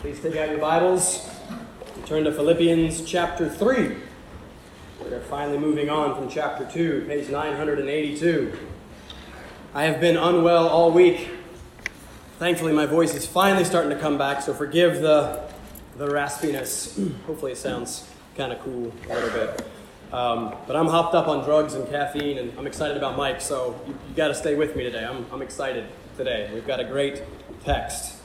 [0.00, 1.28] Please take out your Bibles
[1.94, 3.96] and turn to Philippians chapter 3.
[4.98, 8.58] We're finally moving on from chapter 2, page 982.
[9.74, 11.28] I have been unwell all week.
[12.38, 15.46] Thankfully, my voice is finally starting to come back, so forgive the,
[15.98, 16.96] the raspiness.
[17.26, 18.08] Hopefully, it sounds
[18.38, 19.66] kind of cool a little bit.
[20.14, 23.78] Um, but I'm hopped up on drugs and caffeine, and I'm excited about Mike, so
[23.86, 25.04] you, you got to stay with me today.
[25.04, 25.84] I'm, I'm excited
[26.16, 26.50] today.
[26.54, 27.22] We've got a great
[27.62, 28.19] text.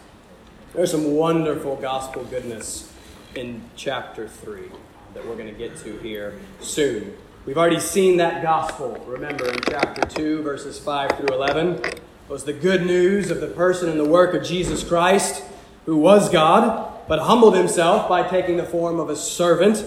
[0.75, 2.91] There's some wonderful gospel goodness
[3.33, 4.63] in chapter 3
[5.13, 7.15] that we're going to get to here soon.
[7.45, 11.75] We've already seen that gospel, remember, in chapter 2, verses 5 through 11.
[11.85, 15.45] It was the good news of the person and the work of Jesus Christ,
[15.85, 19.81] who was God, but humbled himself by taking the form of a servant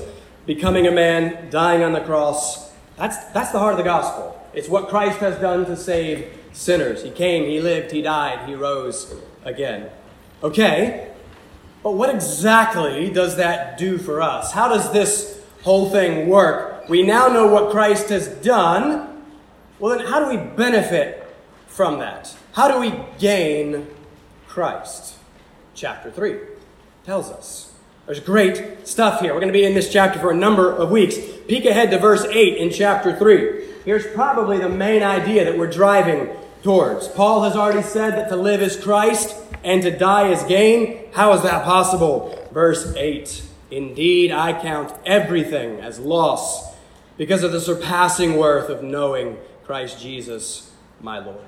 [0.46, 2.72] becoming a man, dying on the cross.
[2.96, 4.42] That's, that's the heart of the gospel.
[4.54, 7.02] It's what Christ has done to save sinners.
[7.02, 9.90] He came, He lived, He died, He rose again.
[10.42, 11.10] Okay,
[11.82, 14.52] but what exactly does that do for us?
[14.52, 16.88] How does this whole thing work?
[16.88, 19.22] We now know what Christ has done.
[19.80, 22.36] Well, then, how do we benefit from that?
[22.52, 23.88] How do we gain
[24.46, 25.16] Christ?
[25.74, 26.38] Chapter 3
[27.04, 27.72] tells us.
[28.06, 29.34] There's great stuff here.
[29.34, 31.16] We're going to be in this chapter for a number of weeks.
[31.46, 33.64] Peek ahead to verse 8 in chapter 3.
[33.84, 36.28] Here's probably the main idea that we're driving
[36.68, 37.08] towards.
[37.08, 41.10] Paul has already said that to live is Christ and to die is gain.
[41.14, 42.46] How is that possible?
[42.52, 46.76] Verse 8 Indeed, I count everything as loss
[47.16, 51.40] because of the surpassing worth of knowing Christ Jesus, my Lord.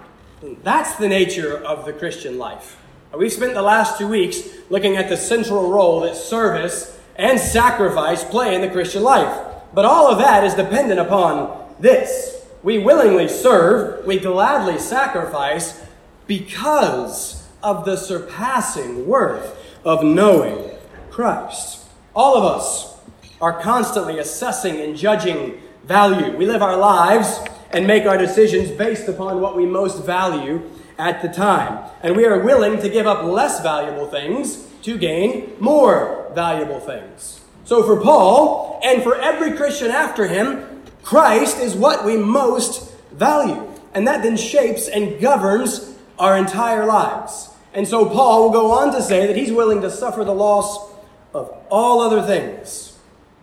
[0.63, 2.81] That's the nature of the Christian life.
[3.15, 4.41] We've spent the last two weeks
[4.71, 9.39] looking at the central role that service and sacrifice play in the Christian life.
[9.75, 12.30] But all of that is dependent upon this.
[12.63, 15.83] We willingly serve, we gladly sacrifice
[16.27, 20.71] because of the surpassing worth of knowing
[21.11, 21.87] Christ.
[22.15, 22.99] All of us
[23.41, 26.37] are constantly assessing and judging value.
[26.37, 30.63] We live our lives and make our decisions based upon what we most value
[30.99, 31.91] at the time.
[32.03, 37.41] And we are willing to give up less valuable things to gain more valuable things.
[37.65, 40.70] So for Paul, and for every Christian after him,
[41.03, 43.67] Christ is what we most value.
[43.95, 47.51] And that then shapes and governs our entire lives.
[47.73, 50.93] And so Paul will go on to say that he's willing to suffer the loss
[51.33, 52.99] of all other things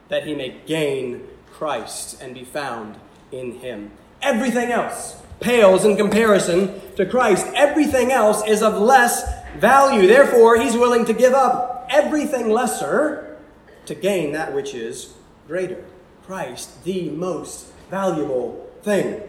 [0.09, 2.97] that he may gain Christ and be found
[3.31, 3.91] in him.
[4.22, 7.45] Everything else pales in comparison to Christ.
[7.53, 9.24] Everything else is of less
[9.57, 10.07] value.
[10.07, 13.38] Therefore, he's willing to give up everything lesser
[13.85, 15.13] to gain that which is
[15.47, 15.84] greater.
[16.27, 19.21] Christ, the most valuable thing.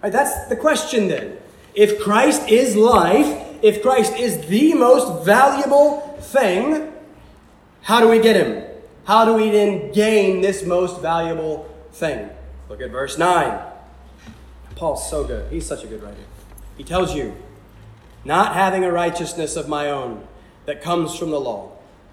[0.00, 1.38] Right, that's the question then.
[1.74, 3.26] If Christ is life,
[3.62, 6.92] if Christ is the most valuable thing,
[7.82, 8.64] how do we get him?
[9.04, 12.30] How do we then gain this most valuable thing?
[12.68, 13.60] Look at verse 9.
[14.76, 15.50] Paul's so good.
[15.52, 16.16] He's such a good writer.
[16.76, 17.36] He tells you,
[18.24, 20.26] not having a righteousness of my own
[20.66, 21.72] that comes from the law,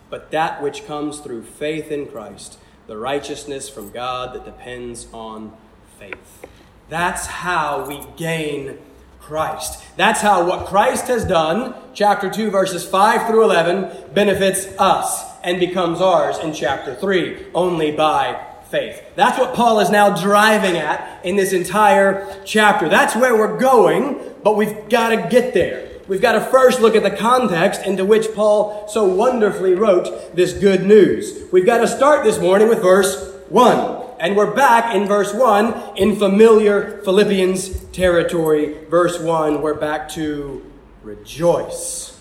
[0.09, 2.57] but that which comes through faith in Christ,
[2.87, 5.53] the righteousness from God that depends on
[5.99, 6.45] faith.
[6.89, 8.77] That's how we gain
[9.19, 9.83] Christ.
[9.97, 15.59] That's how what Christ has done, chapter 2, verses 5 through 11, benefits us and
[15.59, 19.03] becomes ours in chapter 3, only by faith.
[19.15, 22.87] That's what Paul is now driving at in this entire chapter.
[22.87, 25.89] That's where we're going, but we've got to get there.
[26.07, 30.53] We've got to first look at the context into which Paul so wonderfully wrote this
[30.53, 31.51] good news.
[31.51, 34.05] We've got to start this morning with verse 1.
[34.19, 38.85] And we're back in verse 1 in familiar Philippians territory.
[38.85, 40.65] Verse 1, we're back to
[41.03, 42.17] rejoice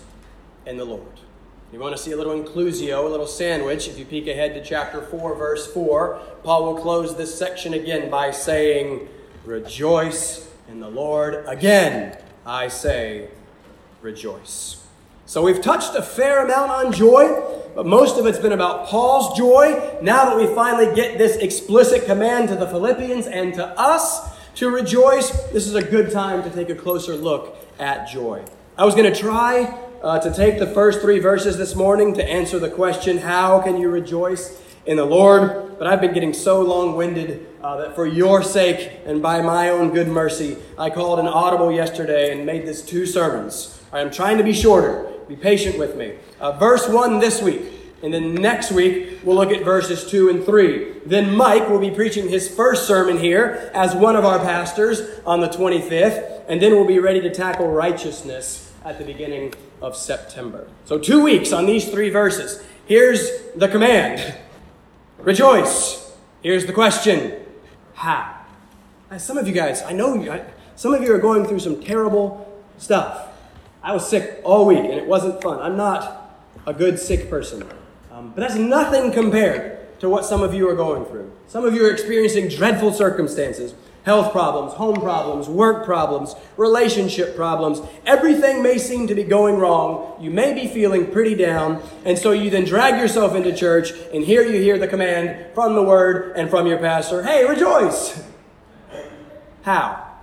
[0.65, 1.05] in the Lord.
[1.71, 3.87] You want to see a little inclusio, a little sandwich.
[3.87, 8.09] If you peek ahead to chapter 4, verse 4, Paul will close this section again
[8.09, 9.07] by saying,
[9.45, 11.45] Rejoice in the Lord.
[11.47, 13.29] Again, I say,
[14.01, 14.83] rejoice.
[15.25, 17.43] So we've touched a fair amount on joy,
[17.75, 19.97] but most of it's been about Paul's joy.
[20.01, 24.69] Now that we finally get this explicit command to the Philippians and to us to
[24.69, 28.43] rejoice, this is a good time to take a closer look at joy.
[28.77, 29.63] I was going to try
[30.01, 33.77] uh, to take the first three verses this morning to answer the question, How can
[33.77, 35.77] you rejoice in the Lord?
[35.77, 39.69] But I've been getting so long winded uh, that for your sake and by my
[39.69, 43.76] own good mercy, I called an audible yesterday and made this two sermons.
[43.91, 45.11] I am trying to be shorter.
[45.27, 46.15] Be patient with me.
[46.39, 47.61] Uh, verse 1 this week.
[48.03, 50.99] And then next week, we'll look at verses 2 and 3.
[51.05, 55.41] Then Mike will be preaching his first sermon here as one of our pastors on
[55.41, 56.43] the 25th.
[56.47, 60.67] And then we'll be ready to tackle righteousness at the beginning of September.
[60.85, 62.63] So, two weeks on these three verses.
[62.85, 64.35] Here's the command
[65.17, 66.15] Rejoice.
[66.41, 67.33] Here's the question
[67.95, 68.35] How?
[69.17, 70.41] Some of you guys, I know you,
[70.75, 73.26] some of you are going through some terrible stuff.
[73.87, 75.61] I was sick all week and it wasn't fun.
[75.61, 77.63] I'm not a good sick person.
[78.11, 81.31] Um, but that's nothing compared to what some of you are going through.
[81.47, 83.73] Some of you are experiencing dreadful circumstances
[84.03, 87.79] health problems, home problems, work problems, relationship problems.
[88.05, 90.17] Everything may seem to be going wrong.
[90.21, 91.81] You may be feeling pretty down.
[92.03, 95.75] And so you then drag yourself into church, and here you hear the command from
[95.75, 98.21] the word and from your pastor hey, rejoice!
[99.63, 100.19] How?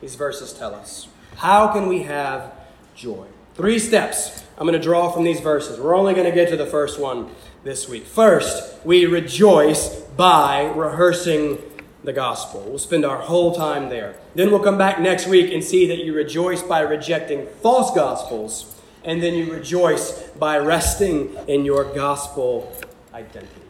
[0.00, 1.08] These verses tell us.
[1.36, 2.52] How can we have
[2.94, 3.26] joy?
[3.54, 5.80] Three steps I'm going to draw from these verses.
[5.80, 7.30] We're only going to get to the first one
[7.64, 8.04] this week.
[8.04, 11.58] First, we rejoice by rehearsing
[12.04, 12.60] the gospel.
[12.60, 14.16] We'll spend our whole time there.
[14.34, 18.80] Then we'll come back next week and see that you rejoice by rejecting false gospels,
[19.04, 22.72] and then you rejoice by resting in your gospel
[23.14, 23.62] identity.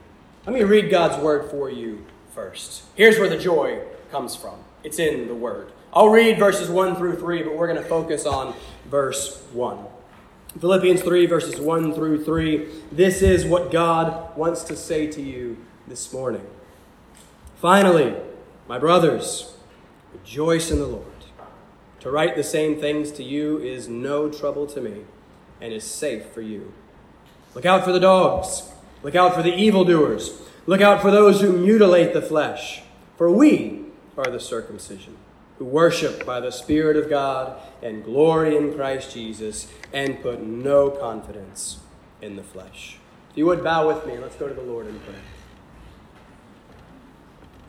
[0.46, 2.04] Let me read God's word for you
[2.34, 2.82] first.
[2.96, 3.80] Here's where the joy
[4.10, 5.72] comes from it's in the word.
[5.92, 8.54] I'll read verses 1 through 3, but we're going to focus on
[8.92, 9.78] verse 1.
[10.60, 12.68] Philippians 3, verses 1 through 3.
[12.92, 15.56] This is what God wants to say to you
[15.88, 16.46] this morning.
[17.56, 18.14] Finally,
[18.68, 19.56] my brothers,
[20.12, 21.06] rejoice in the Lord.
[22.00, 25.04] To write the same things to you is no trouble to me
[25.58, 26.74] and is safe for you.
[27.54, 28.72] Look out for the dogs.
[29.02, 30.38] Look out for the evildoers.
[30.66, 32.82] Look out for those who mutilate the flesh.
[33.16, 33.86] For we
[34.18, 35.16] are the circumcision,
[35.64, 41.80] worship by the Spirit of God and glory in Christ Jesus and put no confidence
[42.20, 42.98] in the flesh.
[43.30, 45.16] If you would bow with me, let's go to the Lord in prayer.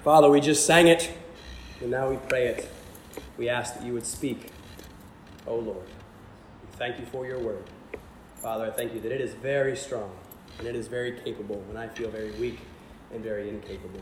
[0.04, 1.12] Father, we just sang it,
[1.80, 2.70] and now we pray it.
[3.38, 4.52] We ask that you would speak,
[5.48, 5.86] O Lord.
[5.86, 7.64] We thank you for your word.
[8.38, 10.12] Father, I thank you that it is very strong
[10.60, 12.60] and it is very capable when I feel very weak
[13.14, 14.02] and very incapable.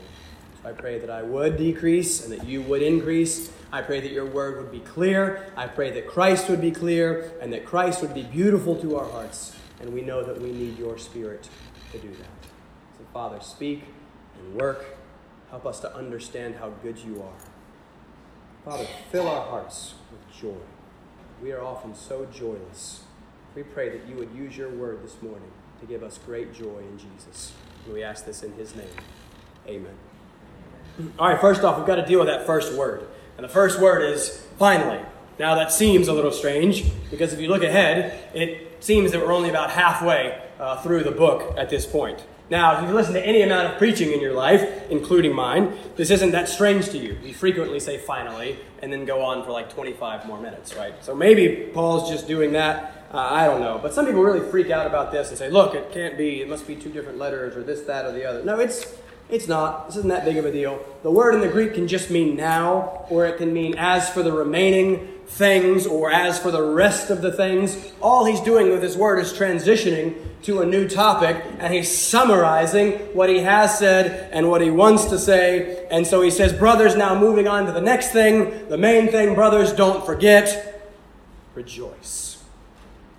[0.64, 3.50] I pray that I would decrease and that you would increase.
[3.72, 5.52] I pray that your word would be clear.
[5.56, 9.08] I pray that Christ would be clear and that Christ would be beautiful to our
[9.08, 9.56] hearts.
[9.80, 11.48] And we know that we need your spirit
[11.90, 12.48] to do that.
[12.96, 13.82] So, Father, speak
[14.38, 14.96] and work
[15.52, 17.44] Help us to understand how good you are.
[18.64, 20.62] Father, fill our hearts with joy.
[21.42, 23.02] We are often so joyless.
[23.54, 25.50] We pray that you would use your word this morning
[25.80, 27.52] to give us great joy in Jesus.
[27.84, 28.88] And we ask this in his name.
[29.68, 30.11] Amen.
[31.18, 33.06] All right, first off, we've got to deal with that first word.
[33.36, 35.00] And the first word is finally.
[35.38, 39.32] Now, that seems a little strange because if you look ahead, it seems that we're
[39.32, 42.22] only about halfway uh, through the book at this point.
[42.50, 46.10] Now, if you listen to any amount of preaching in your life, including mine, this
[46.10, 47.16] isn't that strange to you.
[47.22, 50.92] We frequently say finally and then go on for like 25 more minutes, right?
[51.02, 53.06] So maybe Paul's just doing that.
[53.12, 53.78] Uh, I don't know.
[53.80, 56.48] But some people really freak out about this and say, look, it can't be, it
[56.48, 58.44] must be two different letters or this, that, or the other.
[58.44, 58.98] No, it's,
[59.32, 59.86] it's not.
[59.86, 60.78] This isn't that big of a deal.
[61.02, 64.22] The word in the Greek can just mean now, or it can mean as for
[64.22, 67.92] the remaining things, or as for the rest of the things.
[68.02, 72.92] All he's doing with his word is transitioning to a new topic, and he's summarizing
[73.14, 75.86] what he has said and what he wants to say.
[75.90, 79.34] And so he says, Brothers, now moving on to the next thing, the main thing,
[79.34, 80.92] brothers, don't forget,
[81.54, 82.44] rejoice.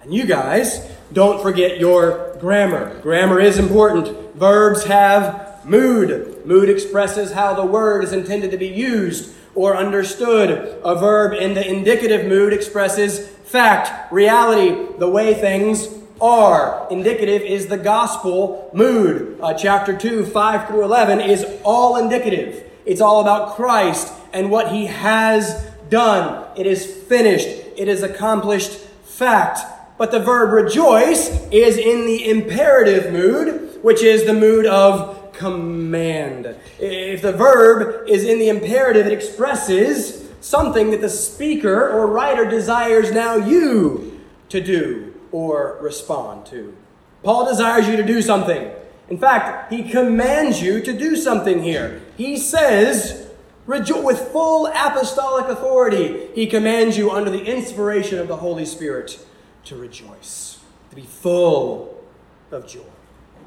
[0.03, 2.99] And you guys, don't forget your grammar.
[3.01, 4.35] Grammar is important.
[4.35, 6.45] Verbs have mood.
[6.45, 10.79] Mood expresses how the word is intended to be used or understood.
[10.83, 15.87] A verb in the indicative mood expresses fact, reality, the way things
[16.19, 16.87] are.
[16.89, 19.39] Indicative is the gospel mood.
[19.41, 22.69] Uh, chapter 2, 5 through 11 is all indicative.
[22.85, 26.47] It's all about Christ and what he has done.
[26.57, 28.71] It is finished, it is accomplished
[29.03, 29.59] fact.
[29.97, 36.55] But the verb rejoice is in the imperative mood, which is the mood of command.
[36.79, 42.45] If the verb is in the imperative, it expresses something that the speaker or writer
[42.45, 46.75] desires now you to do or respond to.
[47.23, 48.71] Paul desires you to do something.
[49.09, 52.01] In fact, he commands you to do something here.
[52.15, 53.27] He says,
[53.65, 59.19] with full apostolic authority, he commands you under the inspiration of the Holy Spirit
[59.65, 60.59] to rejoice,
[60.89, 62.01] to be full
[62.51, 62.92] of joy.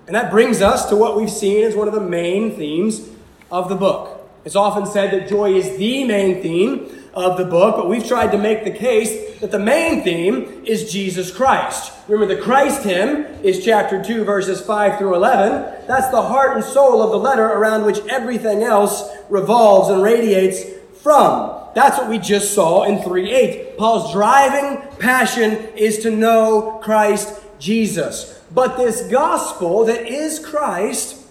[0.07, 3.09] And that brings us to what we've seen as one of the main themes
[3.51, 4.29] of the book.
[4.45, 8.31] It's often said that joy is the main theme of the book, but we've tried
[8.31, 11.93] to make the case that the main theme is Jesus Christ.
[12.09, 15.87] Remember, the Christ hymn is chapter 2, verses 5 through 11.
[15.89, 20.63] That's the heart and soul of the letter around which everything else revolves and radiates
[21.03, 21.59] from.
[21.75, 23.79] That's what we just saw in 3 8.
[23.79, 28.36] Paul's driving passion is to know Christ Jesus.
[28.53, 31.23] But this gospel that is Christ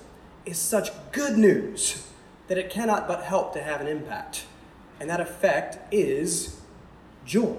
[0.46, 2.08] is such good news
[2.48, 4.46] that it cannot but help to have an impact.
[5.00, 6.60] And that effect is
[7.26, 7.58] joy.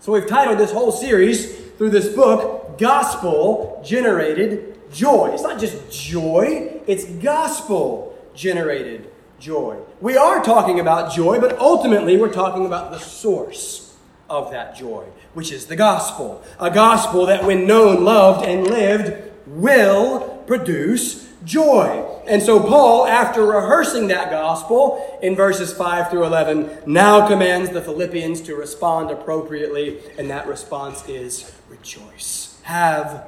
[0.00, 5.30] So we've titled this whole series through this book, Gospel Generated Joy.
[5.32, 9.78] It's not just joy, it's gospel generated joy.
[10.00, 13.85] We are talking about joy, but ultimately we're talking about the source
[14.28, 15.04] of that joy,
[15.34, 16.42] which is the gospel.
[16.58, 22.04] A gospel that, when known, loved, and lived, will produce joy.
[22.26, 27.80] And so, Paul, after rehearsing that gospel in verses 5 through 11, now commands the
[27.80, 32.58] Philippians to respond appropriately, and that response is rejoice.
[32.64, 33.24] Have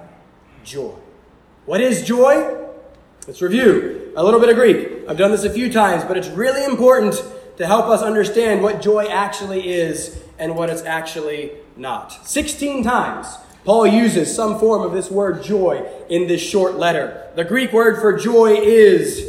[0.64, 0.94] joy.
[1.64, 2.66] What is joy?
[3.26, 5.06] Let's review a little bit of Greek.
[5.08, 7.22] I've done this a few times, but it's really important
[7.58, 12.26] to help us understand what joy actually is and what it's actually not.
[12.26, 13.26] 16 times
[13.64, 17.28] Paul uses some form of this word joy in this short letter.
[17.34, 19.20] The Greek word for joy is,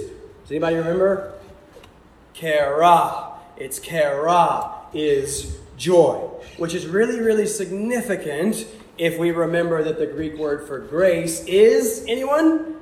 [0.44, 1.34] does anybody remember?
[2.34, 3.34] Chara.
[3.58, 8.66] It's chara is joy, which is really, really significant
[8.98, 12.78] if we remember that the Greek word for grace is, anyone?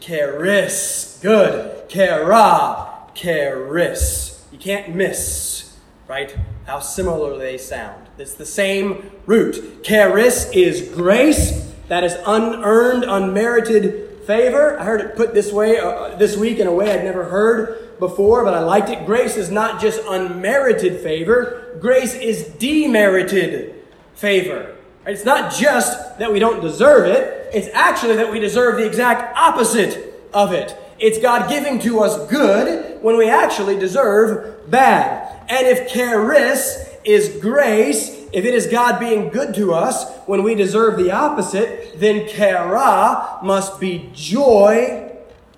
[0.00, 1.18] Charis.
[1.22, 1.90] Good.
[1.90, 2.88] Chara.
[3.14, 4.46] Charis.
[4.50, 5.71] You can't miss,
[6.08, 6.36] right?
[6.66, 8.06] How similar they sound.
[8.18, 9.82] It's the same root.
[9.84, 11.72] Charis is grace.
[11.88, 14.78] That is unearned, unmerited favor.
[14.78, 17.98] I heard it put this way uh, this week in a way I'd never heard
[17.98, 19.04] before, but I liked it.
[19.06, 21.76] Grace is not just unmerited favor.
[21.80, 23.74] Grace is demerited
[24.14, 24.76] favor.
[25.06, 29.36] It's not just that we don't deserve it, it's actually that we deserve the exact
[29.36, 30.76] opposite of it.
[30.98, 35.31] It's God giving to us good when we actually deserve bad.
[35.48, 40.54] And if charis is grace, if it is God being good to us when we
[40.54, 45.12] deserve the opposite, then chara must be joy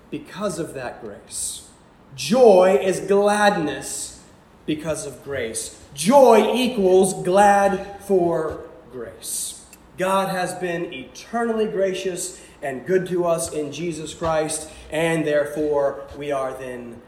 [0.09, 1.69] because of that grace.
[2.15, 4.23] Joy is gladness
[4.65, 5.81] because of grace.
[5.93, 8.61] Joy equals glad for
[8.91, 9.65] grace.
[9.97, 16.31] God has been eternally gracious and good to us in Jesus Christ, and therefore we
[16.31, 17.01] are then.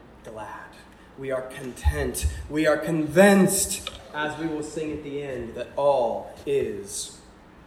[1.18, 2.26] We are content.
[2.48, 7.18] We are convinced, as we will sing at the end, that all is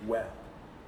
[0.07, 0.31] well.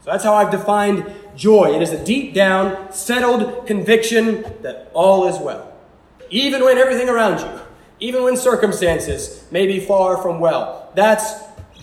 [0.03, 1.75] So that's how I've defined joy.
[1.75, 5.73] It is a deep down, settled conviction that all is well.
[6.29, 7.61] Even when everything around you,
[7.99, 10.89] even when circumstances may be far from well.
[10.95, 11.33] That's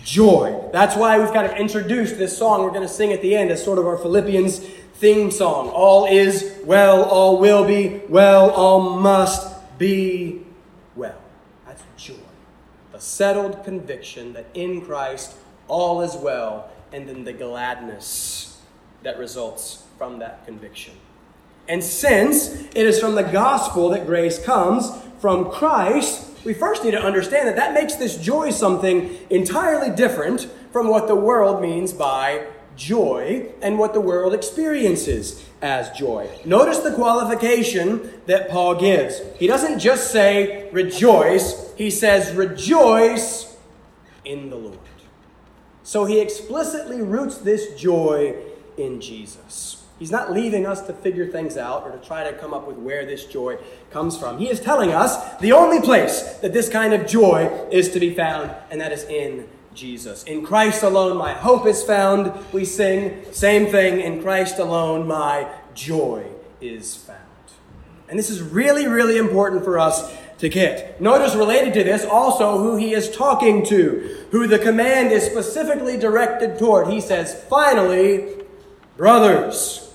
[0.03, 0.67] joy.
[0.73, 3.51] That's why we've kind of introduced this song we're going to sing at the end
[3.51, 4.59] as sort of our Philippians
[4.95, 5.69] theme song.
[5.69, 10.41] All is well, all will be well, all must be
[10.95, 11.19] well.
[11.65, 12.15] That's joy.
[12.90, 15.33] The settled conviction that in Christ
[15.67, 18.61] all is well, and then the gladness
[19.03, 20.93] that results from that conviction.
[21.67, 26.91] And since it is from the gospel that grace comes, from Christ, we first need
[26.91, 31.93] to understand that that makes this joy something entirely different from what the world means
[31.93, 36.29] by joy and what the world experiences as joy.
[36.45, 39.21] Notice the qualification that Paul gives.
[39.37, 43.55] He doesn't just say rejoice, he says rejoice
[44.25, 44.77] in the Lord.
[45.83, 48.35] So he explicitly roots this joy
[48.77, 49.83] in Jesus.
[49.99, 52.77] He's not leaving us to figure things out or to try to come up with
[52.77, 53.57] where this joy
[53.91, 54.39] comes from.
[54.39, 58.11] He is telling us the only place that this kind of joy is to be
[58.11, 60.23] found, and that is in Jesus.
[60.23, 62.33] In Christ alone, my hope is found.
[62.51, 66.25] We sing, same thing, in Christ alone, my joy
[66.59, 67.19] is found.
[68.09, 70.99] And this is really, really important for us to get.
[70.99, 75.97] Notice related to this also who he is talking to, who the command is specifically
[75.97, 76.87] directed toward.
[76.87, 78.43] He says, finally,
[78.97, 79.93] brothers.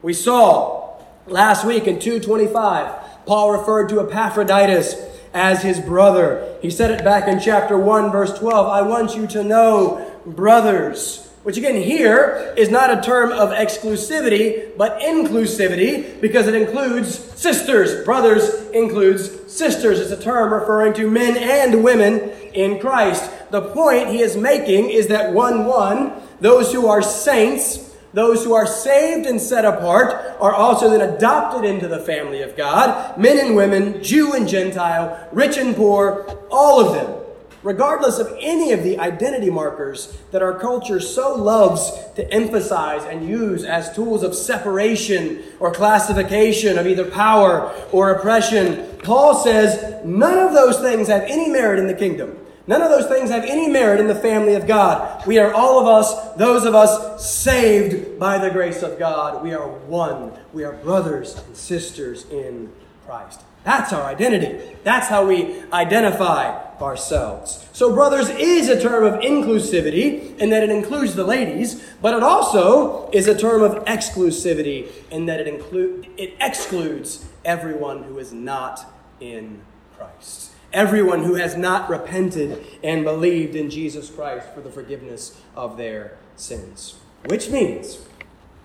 [0.00, 6.56] We saw last week in 225, Paul referred to Epaphroditus as his brother.
[6.60, 8.66] He said it back in chapter 1, verse 12.
[8.66, 11.28] I want you to know, brothers.
[11.42, 18.04] Which again, here is not a term of exclusivity, but inclusivity, because it includes sisters.
[18.04, 19.98] Brothers includes sisters.
[19.98, 23.28] It's a term referring to men and women in Christ.
[23.50, 28.54] The point he is making is that 1 1, those who are saints, those who
[28.54, 33.18] are saved and set apart are also then adopted into the family of God.
[33.18, 37.18] Men and women, Jew and Gentile, rich and poor, all of them.
[37.62, 43.28] Regardless of any of the identity markers that our culture so loves to emphasize and
[43.28, 50.38] use as tools of separation or classification of either power or oppression, Paul says none
[50.38, 52.36] of those things have any merit in the kingdom.
[52.72, 55.26] None of those things have any merit in the family of God.
[55.26, 59.42] We are all of us, those of us saved by the grace of God.
[59.42, 60.32] We are one.
[60.54, 62.72] We are brothers and sisters in
[63.04, 63.42] Christ.
[63.62, 64.74] That's our identity.
[64.84, 67.68] That's how we identify ourselves.
[67.74, 72.22] So, brothers is a term of inclusivity in that it includes the ladies, but it
[72.22, 78.32] also is a term of exclusivity in that it, include, it excludes everyone who is
[78.32, 79.60] not in
[79.98, 80.51] Christ.
[80.72, 86.16] Everyone who has not repented and believed in Jesus Christ for the forgiveness of their
[86.36, 86.94] sins.
[87.26, 87.98] Which means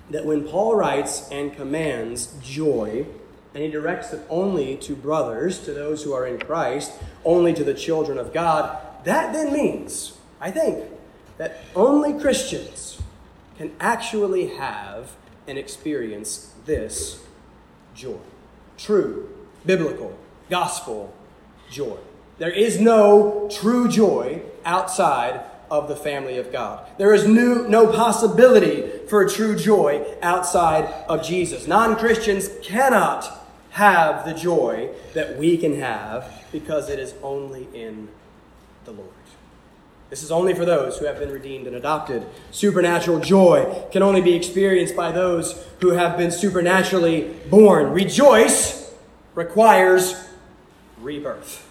[0.09, 3.05] that when Paul writes and commands joy,
[3.53, 6.91] and he directs it only to brothers, to those who are in Christ,
[7.25, 8.77] only to the children of God.
[9.03, 10.85] That then means, I think,
[11.39, 13.01] that only Christians
[13.57, 15.15] can actually have
[15.47, 17.23] and experience this
[17.95, 18.19] joy.
[18.77, 19.27] True,
[19.65, 20.15] biblical,
[20.51, 21.15] gospel
[21.69, 21.97] joy.
[22.37, 26.87] There is no true joy outside of the family of God.
[26.97, 31.67] There is no, no possibility for true joy outside of Jesus.
[31.67, 38.07] Non Christians cannot have the joy that we can have because it is only in
[38.85, 39.09] the Lord.
[40.09, 42.25] This is only for those who have been redeemed and adopted.
[42.51, 47.91] Supernatural joy can only be experienced by those who have been supernaturally born.
[47.91, 48.93] Rejoice
[49.35, 50.26] requires
[51.01, 51.67] rebirth.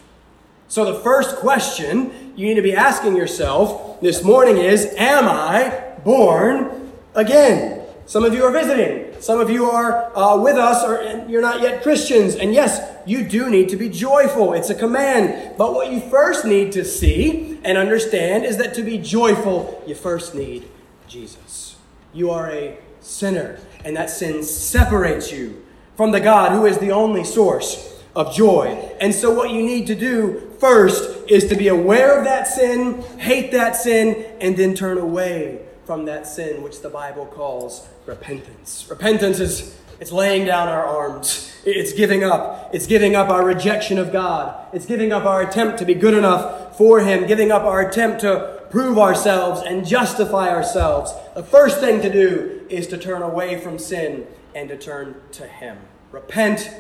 [0.69, 5.95] So, the first question you need to be asking yourself this morning is Am I
[6.05, 7.83] born again?
[8.07, 9.21] Some of you are visiting.
[9.21, 12.37] Some of you are uh, with us, or you're not yet Christians.
[12.37, 14.53] And yes, you do need to be joyful.
[14.53, 15.57] It's a command.
[15.57, 19.95] But what you first need to see and understand is that to be joyful, you
[19.95, 20.69] first need
[21.09, 21.77] Jesus.
[22.13, 25.65] You are a sinner, and that sin separates you
[25.97, 28.69] from the God who is the only source of joy.
[29.01, 33.03] And so, what you need to do first is to be aware of that sin,
[33.19, 38.87] hate that sin, and then turn away from that sin, which the Bible calls repentance.
[38.91, 41.55] Repentance is it's laying down our arms.
[41.65, 42.71] It's giving up.
[42.75, 44.67] It's giving up our rejection of God.
[44.75, 48.21] It's giving up our attempt to be good enough for Him, giving up our attempt
[48.21, 51.13] to prove ourselves and justify ourselves.
[51.35, 55.47] The first thing to do is to turn away from sin and to turn to
[55.47, 55.79] Him.
[56.13, 56.71] Repent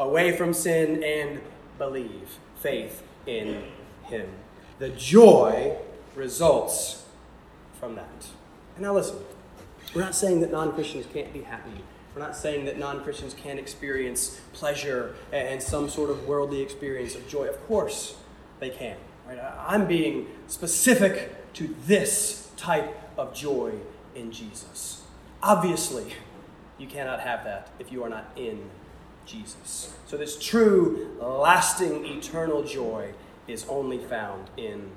[0.00, 1.40] away from sin and
[1.78, 2.38] believe.
[2.56, 3.62] Faith in
[4.04, 4.28] Him.
[4.80, 5.76] The joy
[6.16, 7.04] results
[7.78, 8.26] from that.
[8.74, 9.18] And now listen,
[9.94, 11.84] we're not saying that non Christians can't be happy.
[12.14, 17.14] We're not saying that non Christians can't experience pleasure and some sort of worldly experience
[17.14, 17.46] of joy.
[17.46, 18.16] Of course,
[18.58, 18.96] they can.
[19.28, 19.38] Right?
[19.66, 23.74] I'm being specific to this type of joy
[24.14, 25.02] in Jesus.
[25.42, 26.14] Obviously,
[26.78, 28.70] you cannot have that if you are not in
[29.30, 29.92] Jesus.
[30.06, 33.12] So, this true, lasting, eternal joy
[33.46, 34.90] is only found in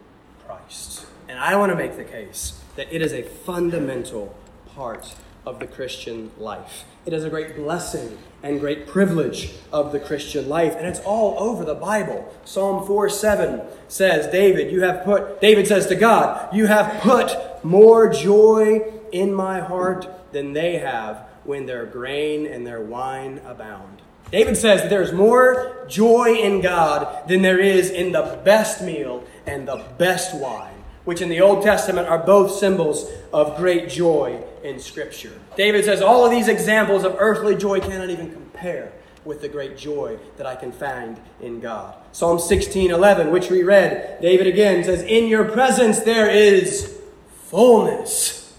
[0.46, 1.06] Christ.
[1.28, 4.36] And I want to make the case that it is a fundamental
[4.76, 5.16] part
[5.46, 6.86] of the Christian life.
[7.06, 11.38] It is a great blessing and great privilege of the Christian life, and it's all
[11.38, 12.34] over the Bible.
[12.46, 17.36] Psalm 4 7 says, David, you have put, David says to God, You have put
[17.64, 24.03] more joy in my heart than they have when their grain and their wine abound.
[24.34, 29.24] David says that there's more joy in God than there is in the best meal
[29.46, 30.74] and the best wine
[31.06, 35.34] which in the Old Testament are both symbols of great joy in Scripture.
[35.58, 38.94] David says all of these examples of earthly joy cannot even compare
[39.26, 41.96] with the great joy that I can find in God.
[42.12, 47.00] Psalm 16 11, which we read, David again says, In your presence there is
[47.46, 48.54] fullness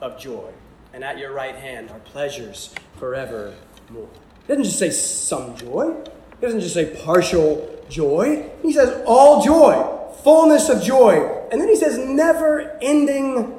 [0.00, 0.50] of joy,
[0.92, 4.08] and at your right hand are pleasures forevermore.
[4.48, 9.44] He doesn't just say some joy, he doesn't just say partial joy, he says all
[9.44, 11.46] joy fullness of joy.
[11.50, 13.58] And then he says, never ending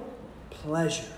[0.50, 1.12] pleasure.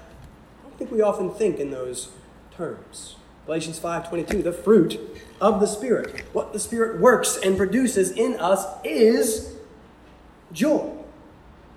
[0.59, 2.09] I don't think we often think in those
[2.55, 3.15] terms.
[3.45, 4.99] Galatians 5:22, the fruit
[5.41, 6.23] of the Spirit.
[6.31, 9.55] What the Spirit works and produces in us is
[10.53, 10.93] joy.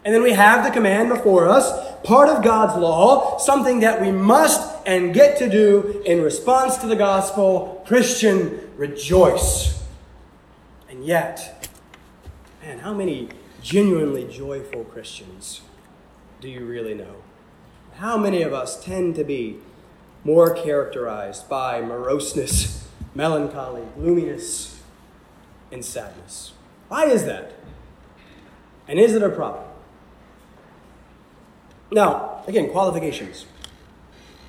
[0.04, 1.72] And then we have the command before us,
[2.04, 6.86] part of God's law, something that we must and get to do in response to
[6.86, 7.82] the gospel.
[7.86, 9.82] Christian, rejoice.
[10.88, 11.68] And yet,
[12.62, 13.28] man, how many
[13.62, 15.62] genuinely joyful Christians
[16.40, 17.22] do you really know?
[17.96, 19.58] How many of us tend to be
[20.24, 24.80] more characterized by moroseness, melancholy, gloominess,
[25.70, 26.52] and sadness?
[26.88, 27.52] Why is that?
[28.86, 29.64] And is it a problem?
[31.90, 33.46] Now, again, qualifications.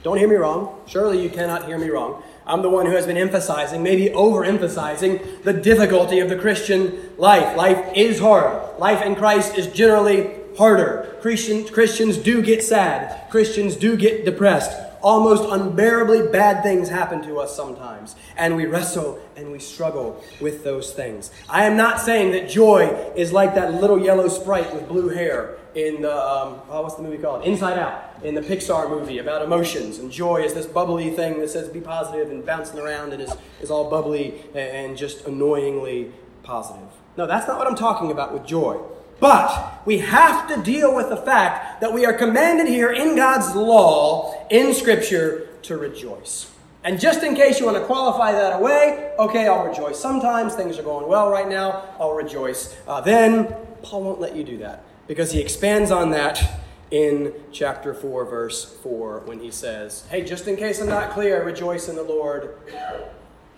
[0.06, 0.84] Don't hear me wrong.
[0.86, 2.22] Surely you cannot hear me wrong.
[2.46, 7.58] I'm the one who has been emphasizing, maybe overemphasizing, the difficulty of the Christian life.
[7.58, 8.78] Life is hard.
[8.78, 11.18] Life in Christ is generally harder.
[11.22, 13.32] Christian, Christians do get sad.
[13.32, 14.80] Christians do get depressed.
[15.02, 18.16] Almost unbearably bad things happen to us sometimes.
[18.38, 21.32] And we wrestle and we struggle with those things.
[21.50, 25.58] I am not saying that joy is like that little yellow sprite with blue hair
[25.74, 27.44] in the, um, oh, what's the movie called?
[27.44, 30.00] Inside Out, in the Pixar movie about emotions.
[30.00, 33.34] And joy is this bubbly thing that says be positive and bouncing around and is,
[33.62, 36.12] is all bubbly and just annoyingly
[36.44, 36.90] positive.
[37.18, 38.80] No, that's not what I'm talking about with joy.
[39.20, 43.56] But we have to deal with the fact that we are commanded here in God's
[43.56, 46.52] law, in Scripture, to rejoice.
[46.84, 50.00] And just in case you want to qualify that away, okay, I'll rejoice.
[50.00, 52.76] Sometimes things are going well right now, I'll rejoice.
[52.88, 56.62] Uh, then, Paul won't let you do that because he expands on that
[56.96, 61.44] in chapter 4, verse 4, when he says, Hey, just in case I'm not clear,
[61.44, 62.58] rejoice in the Lord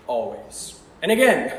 [0.08, 0.80] always.
[1.04, 1.56] And again,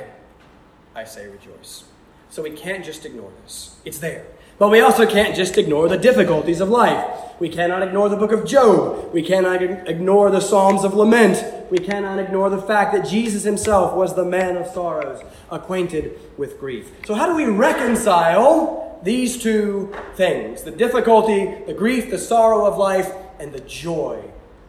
[0.97, 1.85] I say rejoice.
[2.31, 3.77] So we can't just ignore this.
[3.85, 4.27] It's there.
[4.59, 7.07] But we also can't just ignore the difficulties of life.
[7.39, 9.13] We cannot ignore the book of Job.
[9.13, 11.71] We cannot ignore the Psalms of Lament.
[11.71, 16.59] We cannot ignore the fact that Jesus himself was the man of sorrows, acquainted with
[16.59, 16.91] grief.
[17.07, 22.79] So, how do we reconcile these two things the difficulty, the grief, the sorrow of
[22.79, 24.23] life, and the joy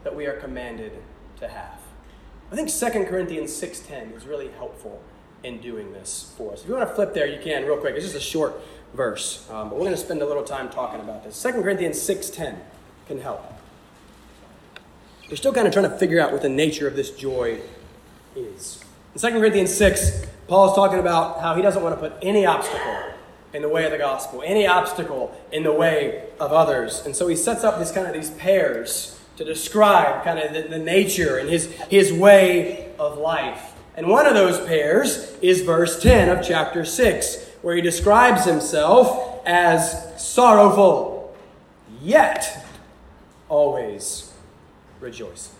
[0.04, 0.92] that we are commanded
[1.38, 1.78] to have.
[2.52, 5.00] I think 2 Corinthians 6.10 is really helpful
[5.42, 6.62] in doing this for us.
[6.62, 7.94] If you want to flip there, you can real quick.
[7.94, 8.60] It's just a short
[8.94, 11.40] verse, um, but we're going to spend a little time talking about this.
[11.42, 12.58] 2 Corinthians 6.10
[13.06, 13.44] can help.
[15.28, 17.60] We're still kind of trying to figure out what the nature of this joy
[18.34, 18.82] is.
[19.14, 22.46] In 2 Corinthians 6, Paul is talking about how he doesn't want to put any
[22.46, 23.12] obstacle
[23.52, 27.04] in the way of the gospel, any obstacle in the way of others.
[27.04, 30.68] And so he sets up this kind of these pairs to describe kind of the,
[30.68, 33.72] the nature and his, his way of life.
[33.96, 39.42] And one of those pairs is verse 10 of chapter 6, where he describes himself
[39.44, 41.34] as sorrowful,
[42.00, 42.64] yet
[43.48, 44.32] always
[45.00, 45.54] rejoicing.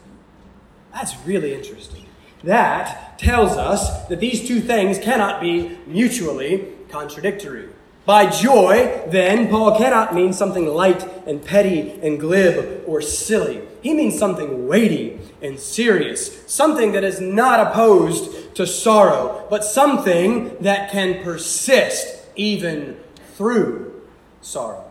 [0.92, 2.06] That's really interesting.
[2.44, 7.68] That tells us that these two things cannot be mutually contradictory.
[8.06, 13.60] By joy, then, Paul cannot mean something light and petty and glib or silly.
[13.82, 20.56] He means something weighty and serious, something that is not opposed to sorrow, but something
[20.60, 22.98] that can persist even
[23.34, 24.02] through
[24.40, 24.84] sorrow.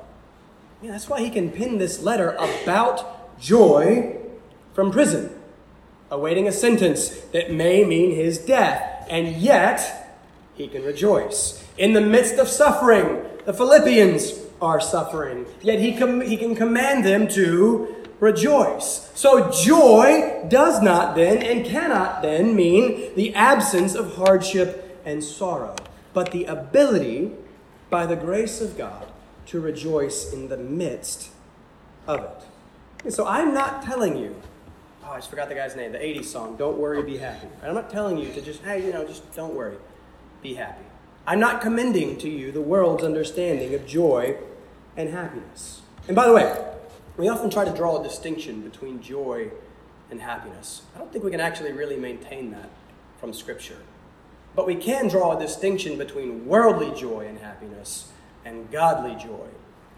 [0.81, 4.17] Yeah, that's why he can pin this letter about joy
[4.73, 5.35] from prison,
[6.09, 10.15] awaiting a sentence that may mean his death, and yet
[10.55, 13.23] he can rejoice in the midst of suffering.
[13.45, 19.09] The Philippians are suffering, yet he, com- he can command them to rejoice.
[19.15, 25.77] So joy does not then and cannot then mean the absence of hardship and sorrow,
[26.13, 27.31] but the ability,
[27.89, 29.07] by the grace of God,
[29.47, 31.29] to rejoice in the midst
[32.05, 32.43] of it.
[33.05, 34.35] And so I'm not telling you,
[35.05, 37.47] oh, I just forgot the guy's name, the 80s song, Don't Worry, Be Happy.
[37.63, 39.77] I'm not telling you to just, hey, you know, just don't worry,
[40.43, 40.88] be happy.
[41.29, 44.37] I'm not commending to you the world's understanding of joy
[44.97, 45.83] and happiness.
[46.07, 46.59] And by the way,
[47.17, 49.51] we often try to draw a distinction between joy
[50.09, 50.81] and happiness.
[50.95, 52.71] I don't think we can actually really maintain that
[53.19, 53.77] from Scripture.
[54.55, 58.11] But we can draw a distinction between worldly joy and happiness
[58.43, 59.49] and godly joy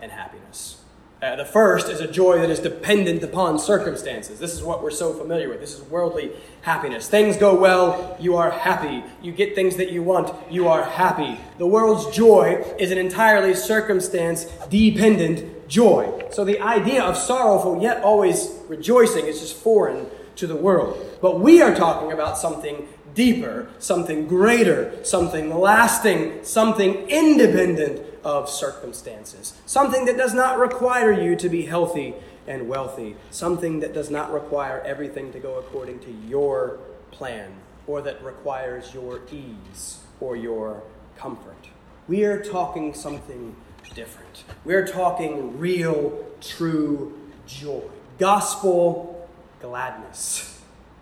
[0.01, 0.80] and happiness.
[1.21, 4.39] Uh, the first is a joy that is dependent upon circumstances.
[4.39, 5.59] This is what we're so familiar with.
[5.59, 6.31] This is worldly
[6.63, 7.07] happiness.
[7.07, 9.03] Things go well, you are happy.
[9.21, 11.39] You get things that you want, you are happy.
[11.59, 16.23] The world's joy is an entirely circumstance dependent joy.
[16.31, 20.07] So the idea of sorrowful yet always rejoicing is just foreign
[20.37, 21.19] to the world.
[21.21, 29.53] But we are talking about something deeper, something greater, something lasting, something independent of circumstances.
[29.65, 32.13] Something that does not require you to be healthy
[32.47, 33.15] and wealthy.
[33.29, 36.79] Something that does not require everything to go according to your
[37.11, 37.51] plan
[37.87, 40.83] or that requires your ease or your
[41.17, 41.67] comfort.
[42.07, 43.55] We are talking something
[43.93, 44.43] different.
[44.63, 47.83] We're talking real, true joy,
[48.17, 49.29] gospel
[49.61, 50.59] gladness.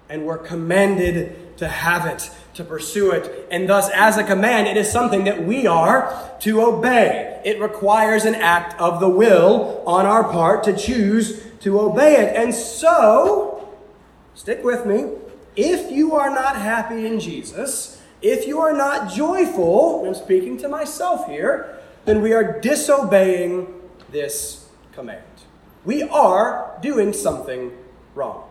[0.09, 3.47] And we're commanded to have it to pursue it.
[3.51, 7.41] And thus, as a command, it is something that we are to obey.
[7.45, 12.35] It requires an act of the will on our part to choose to obey it.
[12.35, 13.69] And so,
[14.35, 15.11] stick with me.
[15.57, 20.69] If you are not happy in Jesus, if you are not joyful, I'm speaking to
[20.69, 23.67] myself here, then we are disobeying
[24.09, 25.23] this command.
[25.83, 27.71] We are doing something
[28.15, 28.45] wrong.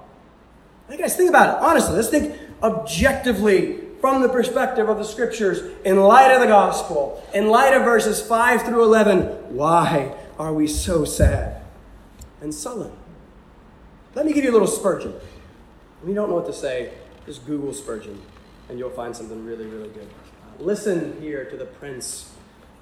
[0.90, 1.96] You guys think about it, honestly.
[1.96, 7.48] Let's think objectively from the perspective of the scriptures in light of the gospel, in
[7.48, 9.54] light of verses 5 through 11.
[9.54, 11.62] Why are we so sad
[12.40, 12.92] and sullen?
[14.14, 15.14] Let me give you a little Spurgeon.
[16.02, 16.92] If you don't know what to say,
[17.26, 18.20] just Google Spurgeon
[18.68, 20.08] and you'll find something really, really good.
[20.58, 22.32] Listen here to the prince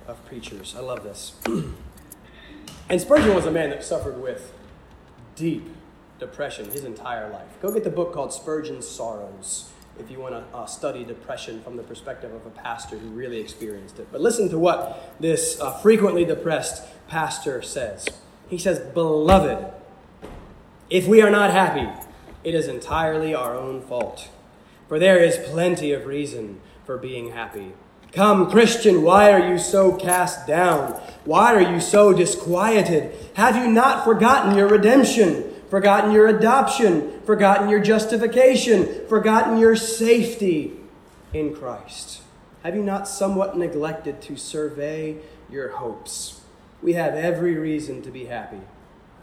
[0.06, 0.74] of preachers.
[0.76, 1.34] I love this.
[2.88, 4.52] and Spurgeon was a man that suffered with
[5.34, 5.68] deep
[6.18, 7.48] depression his entire life.
[7.60, 11.76] Go get the book called Spurgeon's Sorrows if you want to uh, study depression from
[11.76, 14.08] the perspective of a pastor who really experienced it.
[14.12, 18.06] But listen to what this uh, frequently depressed pastor says.
[18.48, 19.72] He says, Beloved,
[20.90, 21.88] if we are not happy,
[22.44, 24.28] it is entirely our own fault.
[24.88, 27.72] For there is plenty of reason for being happy.
[28.12, 30.92] Come, Christian, why are you so cast down?
[31.24, 33.12] Why are you so disquieted?
[33.34, 35.52] Have you not forgotten your redemption?
[35.68, 40.72] Forgotten your adoption, forgotten your justification, forgotten your safety
[41.32, 42.22] in Christ?
[42.62, 45.18] Have you not somewhat neglected to survey
[45.50, 46.40] your hopes?
[46.82, 48.60] We have every reason to be happy.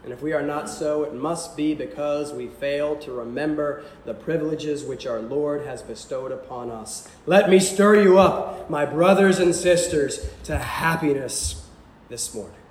[0.04, 4.12] And if we are not so, it must be because we fail to remember the
[4.12, 7.08] privileges which our Lord has bestowed upon us.
[7.24, 11.66] Let me stir you up, my brothers and sisters, to happiness
[12.10, 12.63] this morning.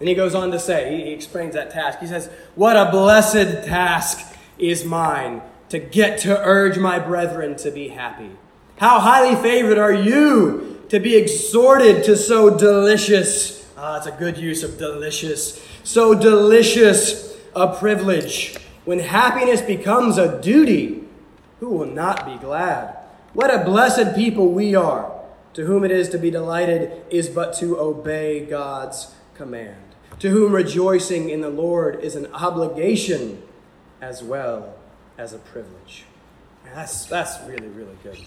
[0.00, 1.98] And he goes on to say, he, explains that task.
[2.00, 7.70] He says, What a blessed task is mine to get to urge my brethren to
[7.70, 8.30] be happy.
[8.78, 14.38] How highly favored are you to be exhorted to so delicious, ah, it's a good
[14.38, 18.56] use of delicious, so delicious a privilege.
[18.86, 21.04] When happiness becomes a duty,
[21.60, 22.96] who will not be glad?
[23.34, 25.14] What a blessed people we are.
[25.54, 29.89] To whom it is to be delighted is but to obey God's command
[30.20, 33.42] to whom rejoicing in the Lord is an obligation
[34.00, 34.76] as well
[35.18, 36.04] as a privilege.
[36.64, 38.18] And that's, that's really, really good.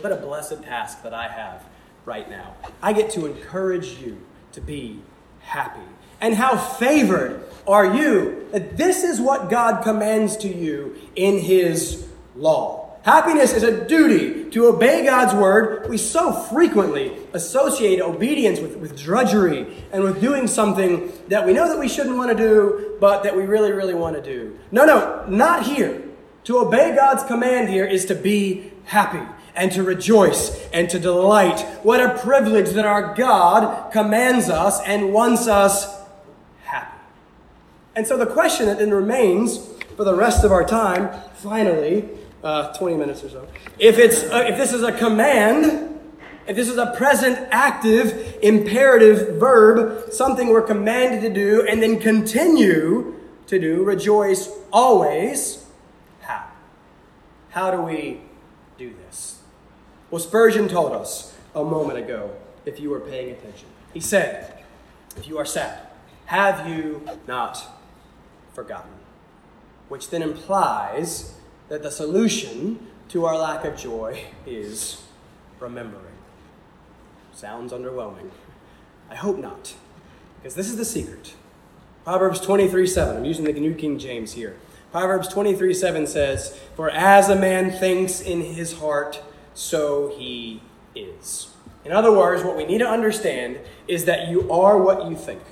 [0.00, 1.64] What a blessed task that I have
[2.04, 2.54] right now.
[2.82, 4.20] I get to encourage you
[4.52, 5.00] to be
[5.40, 5.80] happy.
[6.20, 12.08] And how favored are you that this is what God commands to you in His
[12.36, 12.83] law.
[13.04, 15.90] Happiness is a duty to obey God's word.
[15.90, 21.68] We so frequently associate obedience with, with drudgery and with doing something that we know
[21.68, 24.58] that we shouldn't want to do, but that we really, really want to do.
[24.72, 26.02] No, no, not here.
[26.44, 29.20] To obey God's command here is to be happy
[29.54, 31.60] and to rejoice and to delight.
[31.82, 35.94] What a privilege that our God commands us and wants us
[36.62, 36.96] happy.
[37.94, 39.58] And so the question that then remains
[39.94, 42.08] for the rest of our time, finally,
[42.44, 43.48] uh, 20 minutes or so.
[43.78, 45.98] If, it's, uh, if this is a command,
[46.46, 51.98] if this is a present active imperative verb, something we're commanded to do and then
[51.98, 53.14] continue
[53.46, 55.66] to do, rejoice always,
[56.20, 56.44] how?
[57.50, 58.20] How do we
[58.76, 59.40] do this?
[60.10, 62.30] Well, Spurgeon told us a moment ago,
[62.66, 63.68] if you were paying attention.
[63.92, 64.64] He said,
[65.16, 65.86] If you are sad,
[66.26, 67.64] have you not
[68.54, 68.90] forgotten?
[69.88, 71.34] Which then implies
[71.74, 75.02] that the solution to our lack of joy is
[75.58, 76.04] remembering.
[77.32, 78.30] Sounds underwhelming.
[79.10, 79.74] I hope not,
[80.36, 81.34] because this is the secret.
[82.04, 83.16] Proverbs 23 7.
[83.16, 84.56] I'm using the New King James here.
[84.92, 89.20] Proverbs 23 7 says, For as a man thinks in his heart,
[89.52, 90.62] so he
[90.94, 91.48] is.
[91.84, 93.58] In other words, what we need to understand
[93.88, 95.42] is that you are what you think.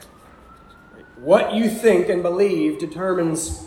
[1.16, 3.66] What you think and believe determines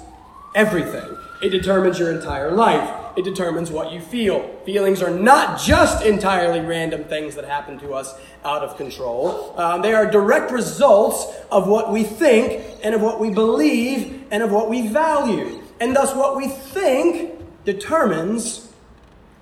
[0.55, 1.17] everything.
[1.45, 2.91] It determines your entire life.
[3.15, 4.49] It determines what you feel.
[4.65, 9.53] Feelings are not just entirely random things that happen to us out of control.
[9.55, 14.41] Um, they are direct results of what we think and of what we believe and
[14.41, 15.61] of what we value.
[15.79, 18.73] And thus, what we think determines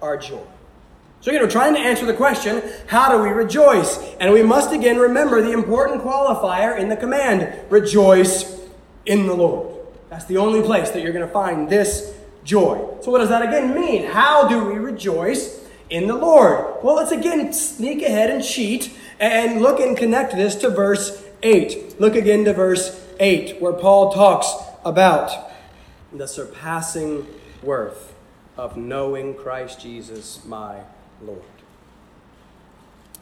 [0.02, 0.44] our joy.
[1.22, 3.98] So, again, we're trying to answer the question how do we rejoice?
[4.20, 8.60] And we must again remember the important qualifier in the command rejoice
[9.06, 9.73] in the Lord.
[10.14, 12.88] That's the only place that you're going to find this joy.
[13.02, 14.06] So, what does that again mean?
[14.06, 16.84] How do we rejoice in the Lord?
[16.84, 22.00] Well, let's again sneak ahead and cheat and look and connect this to verse 8.
[22.00, 24.54] Look again to verse 8, where Paul talks
[24.86, 25.52] about
[26.14, 27.26] the surpassing
[27.64, 28.14] worth
[28.56, 30.82] of knowing Christ Jesus, my
[31.24, 31.42] Lord.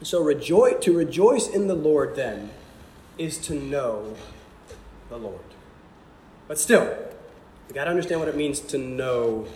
[0.04, 2.50] So, rejoice, to rejoice in the Lord then
[3.18, 4.18] is to know
[5.08, 5.51] the Lord.
[6.48, 6.96] But still,
[7.68, 9.48] we got to understand what it means to know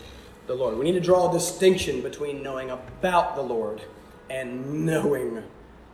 [0.48, 0.78] the Lord.
[0.78, 3.82] We need to draw a distinction between knowing about the Lord
[4.30, 5.44] and knowing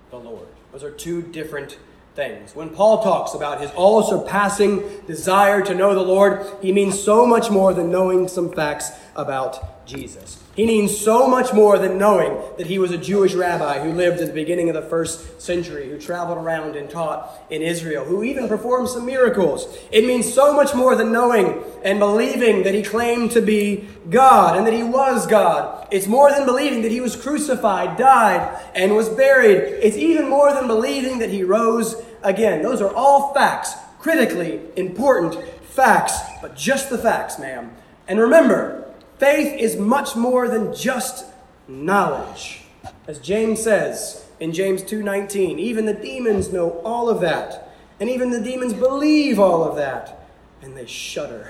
[0.09, 0.47] the Lord.
[0.71, 1.77] Those are two different
[2.15, 2.55] things.
[2.55, 7.25] When Paul talks about his all surpassing desire to know the Lord, he means so
[7.25, 10.40] much more than knowing some facts about Jesus.
[10.55, 14.19] He means so much more than knowing that he was a Jewish rabbi who lived
[14.19, 18.21] at the beginning of the first century, who traveled around and taught in Israel, who
[18.23, 19.77] even performed some miracles.
[19.91, 24.57] It means so much more than knowing and believing that he claimed to be God
[24.57, 25.87] and that he was God.
[25.89, 29.57] It's more than believing that he was crucified, died, and was buried.
[29.81, 32.61] It's even more than believing that he rose again.
[32.61, 37.71] Those are all facts, critically important facts, but just the facts, ma'am.
[38.07, 38.90] And remember,
[39.21, 41.25] Faith is much more than just
[41.67, 42.63] knowledge.
[43.07, 48.31] As James says in James 2:19, even the demons know all of that, and even
[48.31, 50.27] the demons believe all of that,
[50.59, 51.49] and they shudder.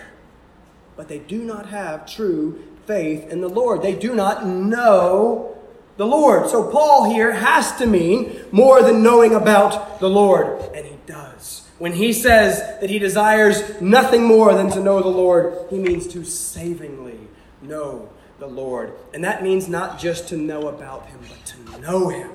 [0.98, 3.82] But they do not have true faith in the Lord.
[3.82, 5.56] They do not know
[5.96, 6.50] the Lord.
[6.50, 11.62] So Paul here has to mean more than knowing about the Lord, and he does.
[11.80, 16.06] When he says that he desires nothing more than to know the Lord, he means
[16.08, 17.31] to savingly
[17.62, 18.94] know the Lord.
[19.14, 22.32] And that means not just to know about him, but to know him,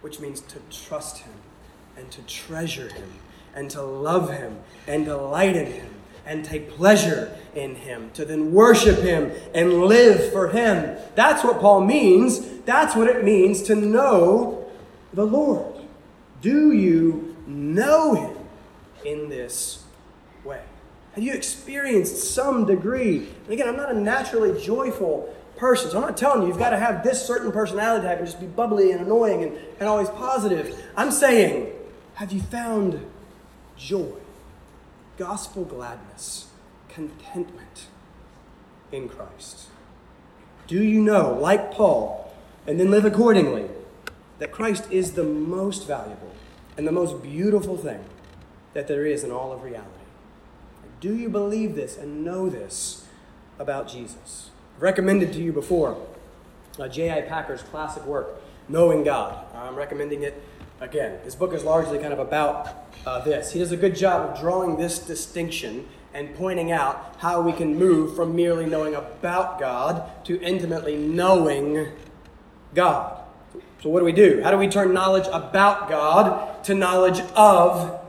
[0.00, 1.32] which means to trust him
[1.96, 3.12] and to treasure him
[3.54, 5.94] and to love him and delight in him
[6.26, 10.96] and take pleasure in him, to then worship him and live for him.
[11.14, 12.60] That's what Paul means.
[12.66, 14.70] That's what it means to know
[15.14, 15.74] the Lord.
[16.42, 18.36] Do you know him
[19.04, 19.84] in this?
[21.18, 23.26] Have you experienced some degree?
[23.42, 26.70] And again, I'm not a naturally joyful person, so I'm not telling you you've got
[26.70, 30.08] to have this certain personality type and just be bubbly and annoying and, and always
[30.10, 30.80] positive.
[30.96, 31.72] I'm saying,
[32.14, 33.04] have you found
[33.76, 34.12] joy,
[35.16, 36.50] gospel gladness,
[36.88, 37.88] contentment
[38.92, 39.66] in Christ?
[40.68, 42.32] Do you know, like Paul,
[42.64, 43.68] and then live accordingly,
[44.38, 46.32] that Christ is the most valuable
[46.76, 48.04] and the most beautiful thing
[48.72, 49.97] that there is in all of reality?
[51.00, 53.06] Do you believe this and know this
[53.58, 54.50] about Jesus?
[54.76, 55.96] I've recommended to you before
[56.78, 57.22] uh, J.I.
[57.22, 59.46] Packer's classic work, Knowing God.
[59.54, 60.42] I'm recommending it
[60.80, 61.20] again.
[61.24, 62.68] This book is largely kind of about
[63.06, 63.52] uh, this.
[63.52, 67.78] He does a good job of drawing this distinction and pointing out how we can
[67.78, 71.88] move from merely knowing about God to intimately knowing
[72.74, 73.22] God.
[73.82, 74.42] So, what do we do?
[74.42, 78.00] How do we turn knowledge about God to knowledge of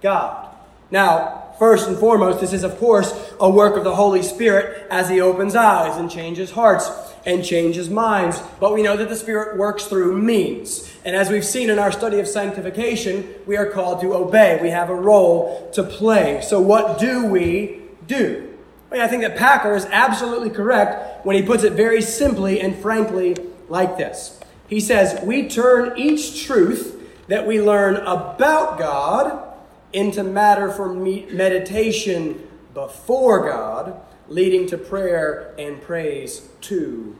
[0.00, 0.54] God?
[0.90, 5.08] Now, First and foremost, this is, of course, a work of the Holy Spirit as
[5.08, 6.88] He opens eyes and changes hearts
[7.26, 8.40] and changes minds.
[8.60, 10.88] But we know that the Spirit works through means.
[11.04, 14.60] And as we've seen in our study of sanctification, we are called to obey.
[14.62, 16.40] We have a role to play.
[16.42, 18.56] So, what do we do?
[18.90, 22.60] I, mean, I think that Packer is absolutely correct when he puts it very simply
[22.60, 23.36] and frankly
[23.68, 24.38] like this.
[24.68, 26.94] He says, We turn each truth
[27.26, 29.47] that we learn about God
[29.92, 37.16] into matter for meditation before God, leading to prayer and praise to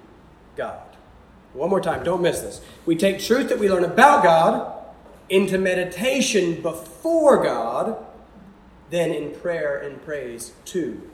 [0.57, 0.81] God.
[1.55, 2.61] One more time, don't miss this.
[2.85, 4.75] We take truth that we learn about God
[5.29, 8.05] into meditation before God,
[8.91, 11.11] then in prayer and praise to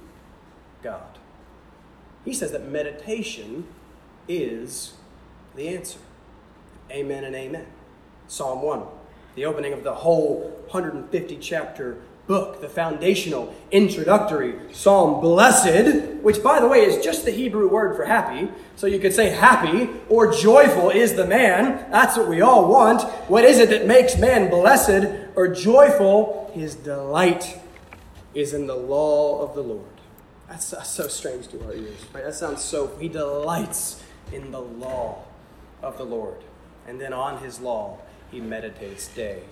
[0.82, 1.18] God.
[2.24, 3.66] He says that meditation
[4.28, 4.94] is
[5.54, 5.98] the answer.
[6.90, 7.66] Amen and amen.
[8.26, 8.82] Psalm 1
[9.34, 16.58] the opening of the whole 150 chapter book, the foundational introductory psalm, blessed, which by
[16.58, 18.48] the way is just the Hebrew word for happy.
[18.76, 21.90] So you could say happy or joyful is the man.
[21.90, 23.02] That's what we all want.
[23.28, 26.50] What is it that makes man blessed or joyful?
[26.54, 27.60] His delight
[28.32, 29.84] is in the law of the Lord.
[30.48, 32.24] That's so strange to our ears, right?
[32.24, 32.96] That sounds so.
[32.98, 35.24] He delights in the law
[35.82, 36.38] of the Lord.
[36.86, 37.98] And then on his law,
[38.34, 39.44] he meditates day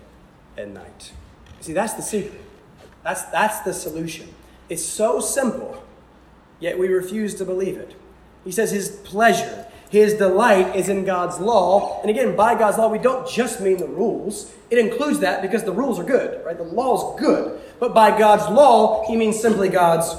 [0.57, 1.13] and night.
[1.61, 2.41] See, that's the secret.
[3.05, 4.29] That's, that's the solution.
[4.69, 5.85] It's so simple,
[6.59, 7.95] yet we refuse to believe it.
[8.45, 12.01] He says his pleasure, his delight is in God's law.
[12.01, 14.53] And again, by God's law, we don't just mean the rules.
[14.69, 16.57] It includes that because the rules are good, right?
[16.57, 17.61] The law's good.
[17.79, 20.13] But by God's law, he means simply God's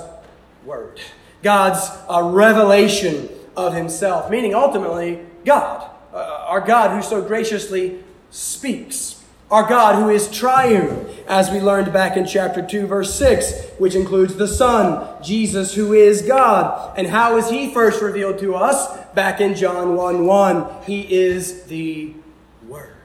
[0.64, 1.02] word,
[1.42, 8.00] God's uh, revelation of himself, meaning ultimately God, uh, our God who so graciously
[8.34, 9.24] speaks.
[9.52, 13.94] Our God who is triune, as we learned back in chapter 2, verse 6, which
[13.94, 16.98] includes the Son, Jesus, who is God.
[16.98, 18.98] And how is he first revealed to us?
[19.14, 20.84] Back in John 1 1.
[20.86, 22.16] He is the
[22.68, 22.96] Word.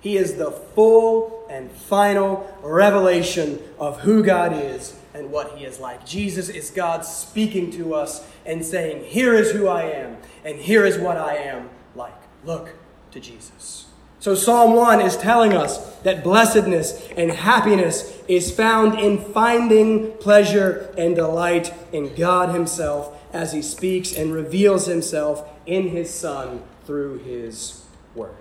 [0.00, 5.78] He is the full and final revelation of who God is and what he is
[5.78, 6.06] like.
[6.06, 10.86] Jesus is God speaking to us and saying, Here is who I am, and here
[10.86, 12.14] is what I am like.
[12.46, 12.70] Look
[13.10, 13.81] to Jesus.
[14.22, 20.94] So, Psalm 1 is telling us that blessedness and happiness is found in finding pleasure
[20.96, 27.18] and delight in God Himself as He speaks and reveals Himself in His Son through
[27.18, 28.36] His Word.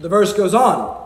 [0.00, 1.03] The verse goes on.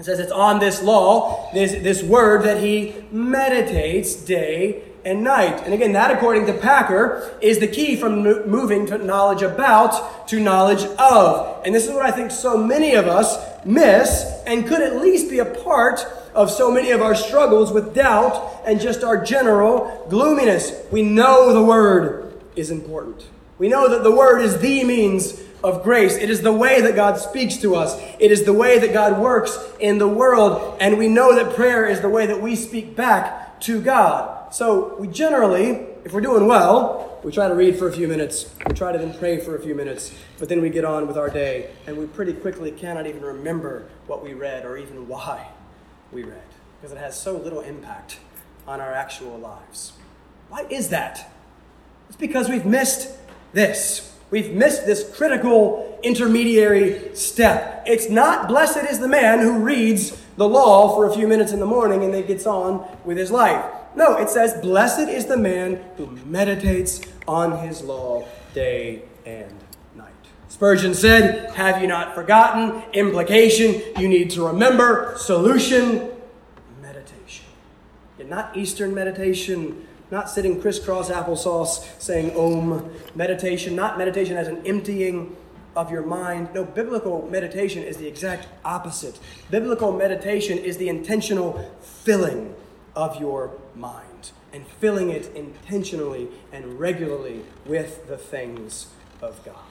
[0.00, 5.62] It says it's on this law, this, this word that he meditates day and night.
[5.64, 10.40] And again, that, according to Packer, is the key from moving to knowledge about to
[10.40, 11.66] knowledge of.
[11.66, 13.36] And this is what I think so many of us
[13.66, 16.00] miss and could at least be a part
[16.34, 20.72] of so many of our struggles with doubt and just our general gloominess.
[20.90, 23.26] We know the Word is important.
[23.58, 26.16] We know that the Word is the means of grace.
[26.16, 28.00] It is the way that God speaks to us.
[28.18, 30.78] It is the way that God works in the world.
[30.80, 34.54] And we know that prayer is the way that we speak back to God.
[34.54, 38.52] So we generally, if we're doing well, we try to read for a few minutes.
[38.66, 40.14] We try to then pray for a few minutes.
[40.38, 43.86] But then we get on with our day, and we pretty quickly cannot even remember
[44.06, 45.48] what we read or even why
[46.12, 46.42] we read,
[46.80, 48.18] because it has so little impact
[48.66, 49.92] on our actual lives.
[50.48, 51.30] Why is that?
[52.08, 53.16] It's because we've missed
[53.52, 54.09] this.
[54.30, 57.82] We've missed this critical intermediary step.
[57.86, 61.60] It's not blessed is the man who reads the law for a few minutes in
[61.60, 63.64] the morning and then gets on with his life.
[63.96, 69.52] No, it says, Blessed is the man who meditates on his law day and
[69.96, 70.12] night.
[70.48, 72.82] Spurgeon said, Have you not forgotten?
[72.92, 75.14] Implication, you need to remember.
[75.18, 76.08] Solution,
[76.80, 77.46] meditation.
[78.16, 82.90] Yet not Eastern meditation, not sitting crisscross applesauce saying om.
[83.14, 85.36] Meditation, not meditation as an emptying
[85.76, 86.48] of your mind.
[86.54, 89.18] No, biblical meditation is the exact opposite.
[89.50, 92.54] Biblical meditation is the intentional filling
[92.96, 98.88] of your mind and filling it intentionally and regularly with the things
[99.22, 99.69] of God.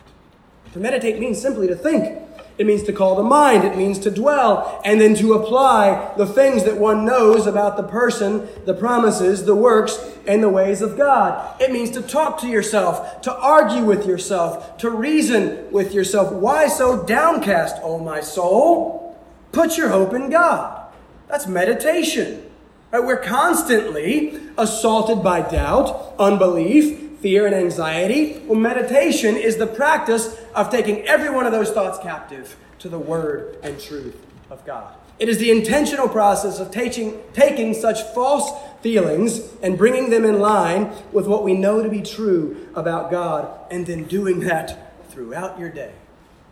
[0.74, 2.20] To meditate means simply to think.
[2.60, 3.64] It means to call to mind.
[3.64, 7.84] It means to dwell and then to apply the things that one knows about the
[7.84, 9.98] person, the promises, the works,
[10.28, 11.60] and the ways of God.
[11.62, 16.34] It means to talk to yourself, to argue with yourself, to reason with yourself.
[16.34, 19.18] Why so downcast, O my soul?
[19.54, 20.92] Put your hope in God.
[21.30, 22.44] That's meditation.
[22.92, 23.04] Right?
[23.04, 28.42] We're constantly assaulted by doubt, unbelief, fear, and anxiety.
[28.46, 33.00] Well, meditation is the practice of taking every one of those thoughts captive to the
[33.00, 34.16] Word and truth
[34.50, 34.94] of God.
[35.20, 38.52] It is the intentional process of taking, taking such false
[38.82, 43.54] feelings and bringing them in line with what we know to be true about God,
[43.70, 45.92] and then doing that throughout your day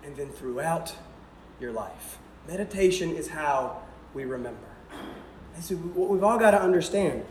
[0.03, 0.93] and then throughout
[1.59, 2.18] your life.
[2.47, 3.82] Meditation is how
[4.13, 4.59] we remember.
[5.55, 7.26] This is what we've all got to understand.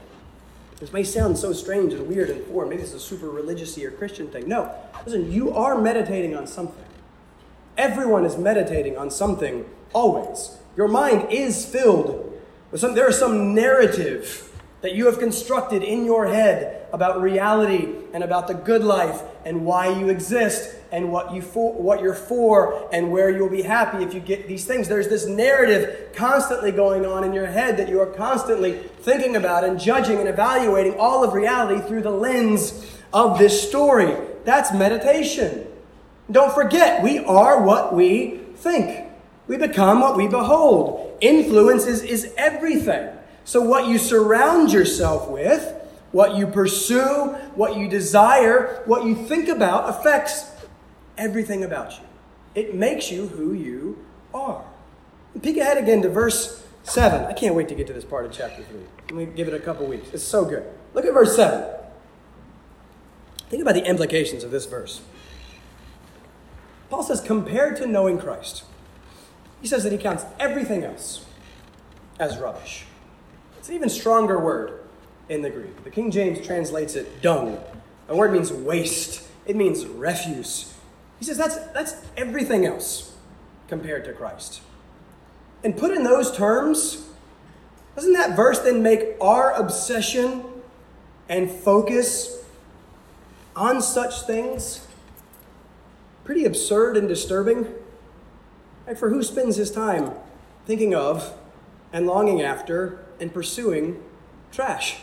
[0.79, 2.69] This may sound so strange and weird and foreign.
[2.69, 4.47] Maybe it's a super religious or Christian thing.
[4.47, 4.75] No.
[5.07, 6.85] Listen, you are meditating on something.
[7.79, 9.65] Everyone is meditating on something
[9.95, 10.59] always.
[10.77, 12.39] Your mind is filled
[12.71, 14.53] with some, there is some narrative
[14.83, 19.65] that you have constructed in your head about reality and about the good life and
[19.65, 24.03] why you exist and what you for, what you're for and where you'll be happy
[24.05, 24.89] if you get these things.
[24.89, 29.65] There's this narrative constantly going on in your head that you are constantly thinking about
[29.65, 34.15] and judging and evaluating all of reality through the lens of this story.
[34.45, 35.67] That's meditation.
[36.31, 39.07] Don't forget, we are what we think.
[39.47, 41.19] We become what we behold.
[41.21, 43.11] Influence is, is everything.
[43.45, 45.73] So, what you surround yourself with,
[46.11, 50.51] what you pursue, what you desire, what you think about affects
[51.19, 52.05] everything about you.
[52.55, 54.65] It makes you who you are.
[55.43, 57.27] Peek ahead again to verse 7.
[57.27, 58.81] I can't wait to get to this part of chapter 3.
[59.11, 60.09] Let me give it a couple weeks.
[60.13, 60.65] It's so good.
[60.95, 61.67] Look at verse 7.
[63.49, 65.03] Think about the implications of this verse.
[66.89, 68.65] Paul says, compared to knowing Christ,
[69.61, 71.25] he says that he counts everything else
[72.19, 72.87] as rubbish.
[73.59, 74.81] It's an even stronger word
[75.29, 75.83] in the Greek.
[75.85, 77.59] The King James translates it dung.
[78.07, 80.76] The word means waste, it means refuse.
[81.19, 83.15] He says that's, that's everything else
[83.69, 84.61] compared to Christ.
[85.65, 87.07] And put in those terms,
[87.95, 90.45] doesn't that verse then make our obsession
[91.29, 92.45] and focus
[93.55, 94.87] on such things
[96.25, 97.73] pretty absurd and disturbing?
[98.87, 98.99] Right?
[98.99, 100.13] For who spends his time
[100.67, 101.37] thinking of
[101.93, 104.03] and longing after and pursuing
[104.53, 104.99] trash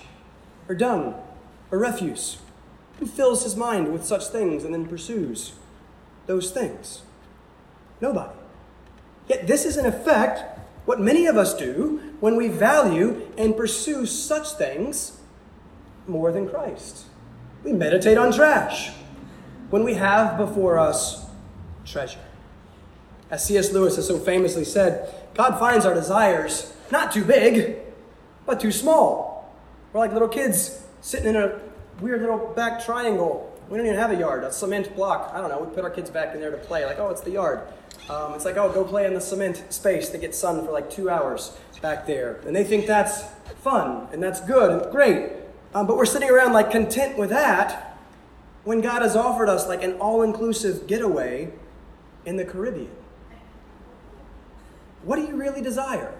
[0.69, 1.15] or dung
[1.71, 2.37] or refuse?
[2.99, 5.53] Who fills his mind with such things and then pursues?
[6.25, 7.01] Those things?
[8.01, 8.33] Nobody.
[9.27, 10.43] Yet this is in effect
[10.85, 15.19] what many of us do when we value and pursue such things
[16.07, 17.05] more than Christ.
[17.63, 18.91] We meditate on trash
[19.69, 21.25] when we have before us
[21.85, 22.19] treasure.
[23.31, 23.71] As C.S.
[23.71, 27.77] Lewis has so famously said, God finds our desires not too big,
[28.45, 29.51] but too small.
[29.91, 31.59] We're like little kids sitting in a
[32.01, 33.52] weird little back triangle.
[33.69, 35.31] We don't even have a yard, a cement block.
[35.33, 35.59] I don't know.
[35.59, 37.61] We put our kids back in there to play, like, oh, it's the yard.
[38.09, 40.89] Um, it's like, oh, go play in the cement space that gets sun for like
[40.89, 42.41] two hours back there.
[42.45, 43.23] And they think that's
[43.61, 45.31] fun and that's good and great.
[45.73, 47.97] Um, but we're sitting around like content with that
[48.63, 51.51] when God has offered us like an all inclusive getaway
[52.25, 52.91] in the Caribbean.
[55.03, 56.13] What do you really desire?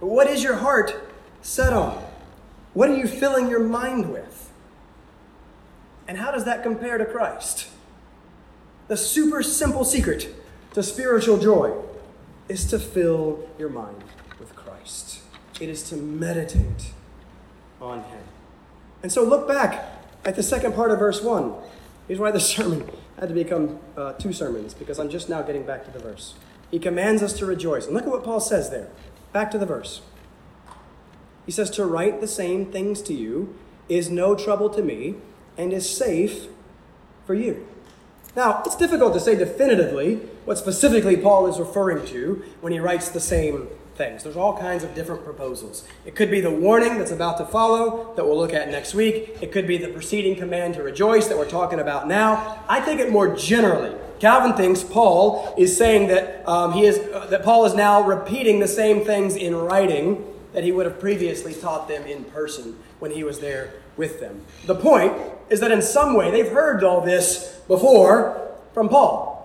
[0.00, 2.02] What is your heart set on?
[2.74, 4.39] What are you filling your mind with?
[6.10, 7.68] And how does that compare to Christ?
[8.88, 10.34] The super simple secret
[10.74, 11.72] to spiritual joy
[12.48, 14.02] is to fill your mind
[14.40, 15.20] with Christ.
[15.60, 16.90] It is to meditate
[17.80, 18.22] on Him.
[19.04, 19.84] And so look back
[20.24, 21.54] at the second part of verse 1.
[22.08, 22.90] Here's why the sermon
[23.20, 26.34] had to become uh, two sermons, because I'm just now getting back to the verse.
[26.72, 27.86] He commands us to rejoice.
[27.86, 28.88] And look at what Paul says there.
[29.32, 30.00] Back to the verse.
[31.46, 33.56] He says, To write the same things to you
[33.88, 35.14] is no trouble to me
[35.60, 36.46] and is safe
[37.26, 37.66] for you.
[38.34, 43.10] Now, it's difficult to say definitively what specifically Paul is referring to when he writes
[43.10, 44.22] the same things.
[44.22, 45.86] There's all kinds of different proposals.
[46.06, 49.36] It could be the warning that's about to follow that we'll look at next week.
[49.42, 52.64] It could be the preceding command to rejoice that we're talking about now.
[52.66, 53.94] I take it more generally.
[54.18, 58.60] Calvin thinks Paul is saying that um, he is uh, that Paul is now repeating
[58.60, 63.10] the same things in writing that he would have previously taught them in person when
[63.10, 64.44] he was there with them.
[64.66, 65.12] The point
[65.50, 69.36] is that in some way they've heard all this before from Paul.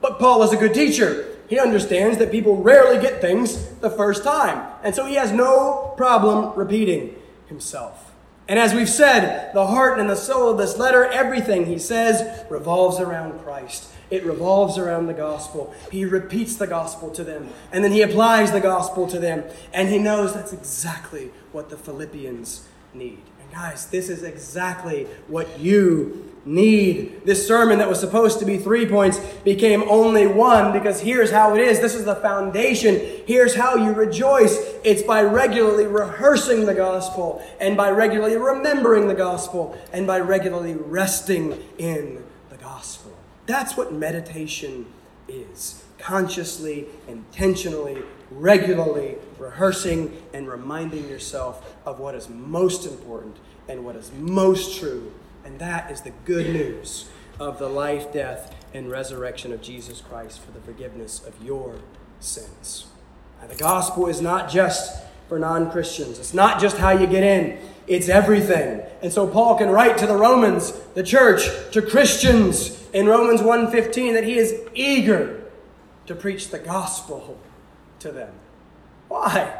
[0.00, 1.26] But Paul is a good teacher.
[1.48, 4.70] He understands that people rarely get things the first time.
[4.82, 8.12] And so he has no problem repeating himself.
[8.46, 12.44] And as we've said, the heart and the soul of this letter, everything he says
[12.50, 13.90] revolves around Christ.
[14.10, 15.74] It revolves around the gospel.
[15.90, 19.44] He repeats the gospel to them, and then he applies the gospel to them.
[19.72, 23.22] And he knows that's exactly what the Philippians need.
[23.54, 27.24] Guys, this is exactly what you need.
[27.24, 31.54] This sermon that was supposed to be three points became only one because here's how
[31.54, 31.78] it is.
[31.78, 33.22] This is the foundation.
[33.26, 34.58] Here's how you rejoice.
[34.82, 40.74] It's by regularly rehearsing the gospel and by regularly remembering the gospel and by regularly
[40.74, 43.12] resting in the gospel.
[43.46, 44.86] That's what meditation
[45.28, 45.84] is.
[45.98, 48.02] Consciously, intentionally,
[48.34, 53.36] regularly rehearsing and reminding yourself of what is most important
[53.68, 55.12] and what is most true
[55.44, 57.08] and that is the good news
[57.38, 61.76] of the life, death, and resurrection of Jesus Christ for the forgiveness of your
[62.20, 62.86] sins.
[63.40, 67.22] Now, the gospel is not just for non Christians, it's not just how you get
[67.22, 68.82] in, it's everything.
[69.02, 74.14] And so Paul can write to the Romans, the church, to Christians in Romans 1:15
[74.14, 75.42] that he is eager
[76.06, 77.38] to preach the gospel
[78.04, 78.32] to them.
[79.08, 79.52] Why?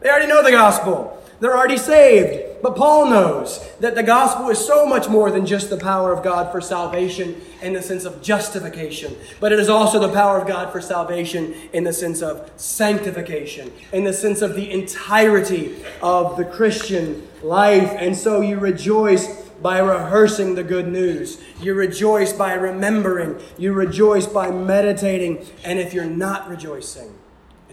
[0.00, 1.22] They already know the gospel.
[1.38, 2.62] They're already saved.
[2.62, 6.22] But Paul knows that the gospel is so much more than just the power of
[6.22, 10.46] God for salvation in the sense of justification, but it is also the power of
[10.46, 16.36] God for salvation in the sense of sanctification, in the sense of the entirety of
[16.36, 17.94] the Christian life.
[17.98, 19.26] And so you rejoice
[19.62, 21.40] by rehearsing the good news.
[21.60, 23.40] You rejoice by remembering.
[23.58, 25.46] You rejoice by meditating.
[25.64, 27.14] And if you're not rejoicing,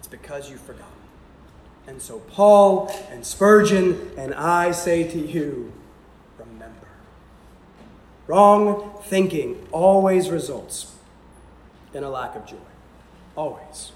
[0.08, 0.88] it's because you forgot.
[1.86, 5.74] And so Paul and Spurgeon and I say to you,
[6.38, 6.88] remember.
[8.26, 10.94] Wrong thinking always results
[11.94, 12.58] in a lack of joy.
[13.36, 13.92] Always.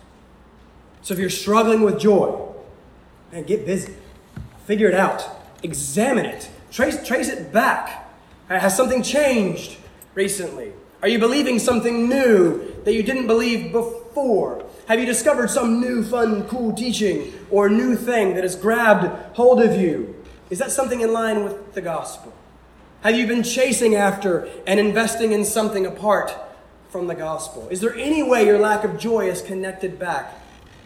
[1.02, 2.46] So if you're struggling with joy,
[3.32, 3.96] man, get busy.
[4.66, 5.28] Figure it out.
[5.64, 6.50] Examine it.
[6.72, 8.10] Trace, trace it back.
[8.48, 9.78] Has something changed
[10.14, 10.74] recently?
[11.02, 14.66] Are you believing something new that you didn't believe before?
[14.92, 19.62] Have you discovered some new, fun, cool teaching or new thing that has grabbed hold
[19.62, 20.22] of you?
[20.50, 22.34] Is that something in line with the gospel?
[23.00, 26.36] Have you been chasing after and investing in something apart
[26.90, 27.70] from the gospel?
[27.70, 30.34] Is there any way your lack of joy is connected back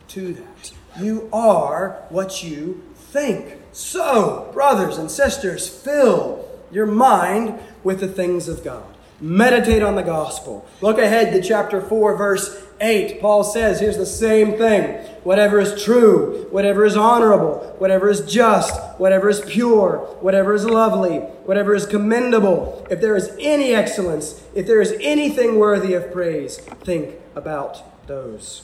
[0.09, 0.71] to that?
[0.99, 3.59] You are what you think.
[3.71, 8.85] So, brothers and sisters, fill your mind with the things of God.
[9.19, 10.67] Meditate on the gospel.
[10.81, 13.21] Look ahead to chapter 4, verse 8.
[13.21, 15.03] Paul says, here's the same thing.
[15.23, 21.19] Whatever is true, whatever is honorable, whatever is just, whatever is pure, whatever is lovely,
[21.45, 26.57] whatever is commendable, if there is any excellence, if there is anything worthy of praise,
[26.57, 28.63] think about those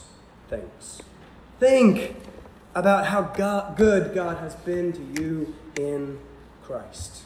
[0.49, 1.01] things.
[1.59, 2.16] Think
[2.76, 6.20] about how God, good God has been to you in
[6.64, 7.24] Christ.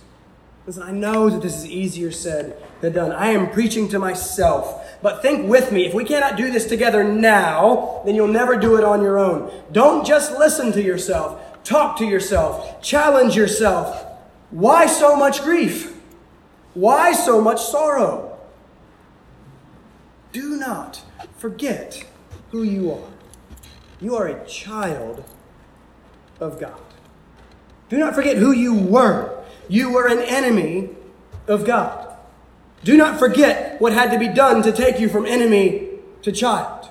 [0.68, 3.12] Listen, I know that this is easier said than done.
[3.12, 4.84] I am preaching to myself.
[5.02, 5.86] But think with me.
[5.86, 9.52] If we cannot do this together now, then you'll never do it on your own.
[9.72, 11.64] Don't just listen to yourself.
[11.64, 12.82] Talk to yourself.
[12.82, 14.06] Challenge yourself.
[14.50, 15.96] Why so much grief?
[16.74, 18.38] Why so much sorrow?
[20.32, 21.04] Do not
[21.38, 22.04] forget
[22.50, 23.10] who you are.
[24.02, 25.24] You are a child
[26.40, 26.82] of God.
[27.90, 29.45] Do not forget who you were.
[29.68, 30.90] You were an enemy
[31.48, 32.16] of God.
[32.84, 35.90] Do not forget what had to be done to take you from enemy
[36.22, 36.90] to child.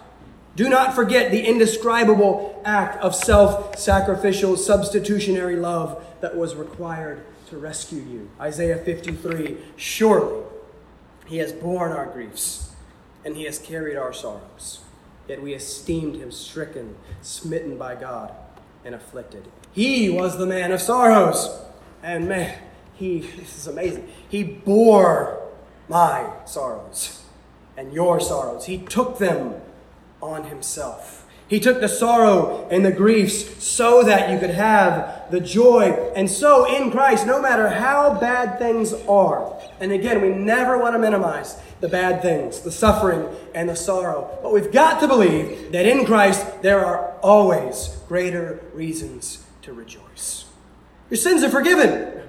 [0.57, 7.59] Do not forget the indescribable act of self sacrificial, substitutionary love that was required to
[7.59, 8.31] rescue you.
[8.41, 10.45] Isaiah 53 Surely
[11.27, 12.73] he has borne our griefs
[13.25, 14.81] and he has carried our sorrows.
[15.29, 18.33] Yet we esteemed him stricken, smitten by God,
[18.85, 19.49] and afflicted.
[19.73, 21.49] He was the man of sorrows.
[22.05, 22.59] And man,
[22.97, 24.07] he, this is amazing.
[24.29, 25.41] He bore
[25.89, 27.23] my sorrows
[27.79, 28.67] and your sorrows.
[28.67, 29.55] He took them
[30.21, 31.27] on himself.
[31.49, 35.93] He took the sorrow and the griefs so that you could have the joy.
[36.15, 40.95] And so in Christ, no matter how bad things are, and again, we never want
[40.95, 45.73] to minimize the bad things, the suffering and the sorrow, but we've got to believe
[45.73, 50.44] that in Christ there are always greater reasons to rejoice.
[51.11, 52.23] Your sins are forgiven.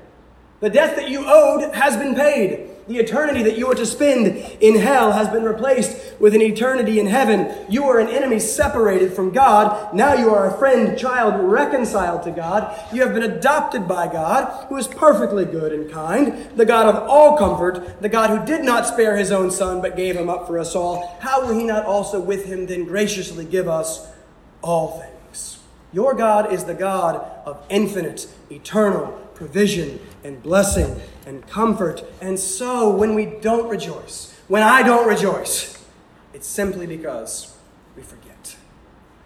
[0.60, 2.72] The debt that you owed has been paid.
[2.88, 4.28] The eternity that you are to spend
[4.62, 7.66] in hell has been replaced with an eternity in heaven.
[7.68, 9.94] You were an enemy separated from God.
[9.94, 12.80] Now you are a friend, child, reconciled to God.
[12.94, 17.10] You have been adopted by God, who is perfectly good and kind, the God of
[17.10, 20.46] all comfort, the God who did not spare his own son but gave him up
[20.46, 21.18] for us all.
[21.22, 24.08] How will he not also with him then graciously give us
[24.62, 25.15] all things?
[25.96, 32.04] Your God is the God of infinite, eternal provision and blessing and comfort.
[32.20, 35.82] And so when we don't rejoice, when I don't rejoice,
[36.34, 37.56] it's simply because
[37.96, 38.25] we forget.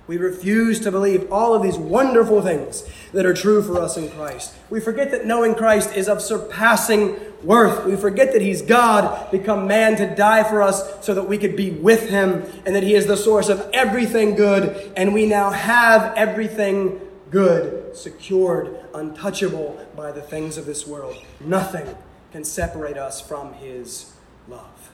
[0.10, 2.84] We refuse to believe all of these wonderful things
[3.14, 4.56] that are true for us in Christ.
[4.72, 7.86] We forget that knowing Christ is of surpassing worth.
[7.86, 11.56] We forget that He's God, become man to die for us so that we could
[11.56, 15.52] be with Him, and that He is the source of everything good, and we now
[15.52, 17.00] have everything
[17.30, 21.24] good, secured, untouchable by the things of this world.
[21.40, 21.96] Nothing
[22.32, 24.12] can separate us from His
[24.48, 24.90] love.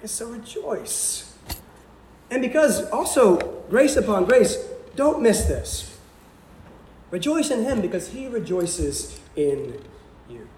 [0.00, 1.31] And so rejoice.
[2.32, 3.36] And because also,
[3.68, 4.56] grace upon grace,
[4.96, 5.98] don't miss this.
[7.10, 9.78] Rejoice in Him because He rejoices in
[10.30, 10.48] you.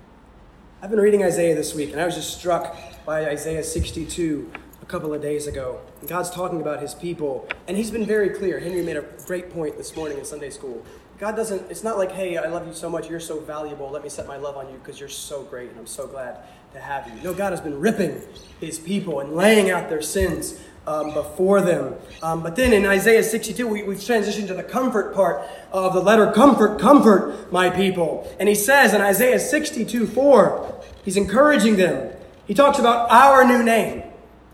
[0.81, 4.53] I've been reading Isaiah this week, and I was just struck by Isaiah 62
[4.83, 5.81] a couple of days ago.
[6.07, 8.61] God's talking about his people, and he's been very clear.
[8.61, 10.85] Henry made a great point this morning in Sunday school.
[11.19, 14.05] God doesn't, it's not like, hey, I love you so much, you're so valuable, let
[14.05, 16.39] me set my love on you because you're so great and I'm so glad
[16.73, 17.15] to have you.
[17.23, 18.21] No, God has been ripping
[18.61, 21.95] his people and laying out their sins um, before them.
[22.23, 26.01] Um, but then in Isaiah 62, we, we've transitioned to the comfort part of the
[26.01, 28.31] letter Comfort, comfort my people.
[28.39, 32.15] And he says in Isaiah 62 4, he's encouraging them.
[32.47, 34.03] He talks about our new name.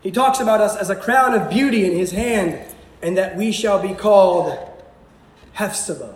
[0.01, 2.59] He talks about us as a crown of beauty in his hand,
[3.01, 4.57] and that we shall be called
[5.53, 6.15] Hephzibah.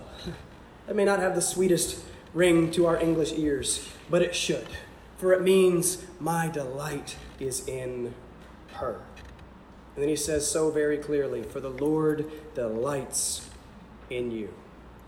[0.87, 2.03] That may not have the sweetest
[2.33, 4.67] ring to our English ears, but it should,
[5.17, 8.13] for it means my delight is in
[8.73, 9.01] her.
[9.95, 13.47] And then he says so very clearly, for the Lord delights
[14.09, 14.53] in you.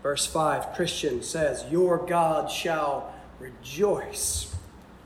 [0.02, 4.54] Verse 5, Christian says, Your God shall rejoice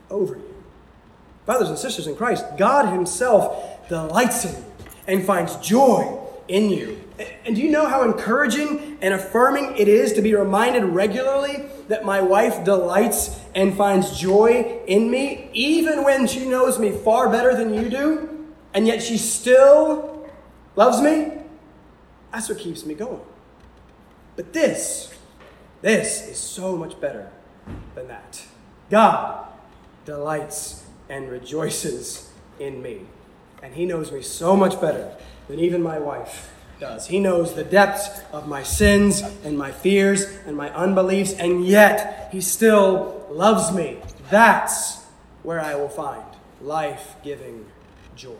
[0.09, 0.63] over you.
[1.45, 4.65] Brothers and sisters in Christ, God Himself delights in you
[5.07, 6.17] and finds joy
[6.47, 6.99] in you.
[7.45, 12.05] And do you know how encouraging and affirming it is to be reminded regularly that
[12.05, 17.55] my wife delights and finds joy in me, even when she knows me far better
[17.55, 18.32] than you do,
[18.73, 20.27] and yet she still
[20.75, 21.31] loves me?
[22.31, 23.21] That's what keeps me going.
[24.35, 25.13] But this,
[25.81, 27.31] this is so much better
[27.93, 28.43] than that.
[28.89, 29.47] God
[30.05, 33.01] delights and rejoices in me.
[33.61, 35.15] And he knows me so much better
[35.47, 37.07] than even my wife does.
[37.07, 42.29] He knows the depths of my sins and my fears and my unbeliefs, and yet
[42.31, 43.99] he still loves me.
[44.29, 45.03] That's
[45.43, 46.25] where I will find
[46.61, 47.65] life giving
[48.15, 48.35] joy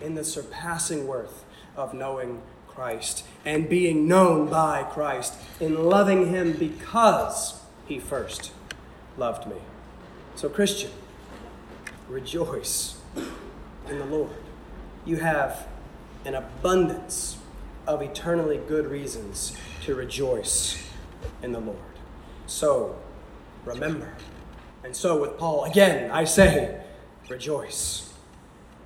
[0.00, 1.44] in the surpassing worth
[1.76, 8.52] of knowing Christ and being known by Christ, in loving him because he first
[9.16, 9.56] loved me.
[10.36, 10.90] So, Christian,
[12.08, 13.00] rejoice
[13.88, 14.30] in the Lord.
[15.04, 15.66] You have
[16.24, 17.38] an abundance
[17.86, 20.80] of eternally good reasons to rejoice
[21.42, 21.78] in the Lord.
[22.46, 22.96] So,
[23.64, 24.14] remember,
[24.84, 26.80] And so with Paul, again, I say,
[27.28, 28.07] rejoice.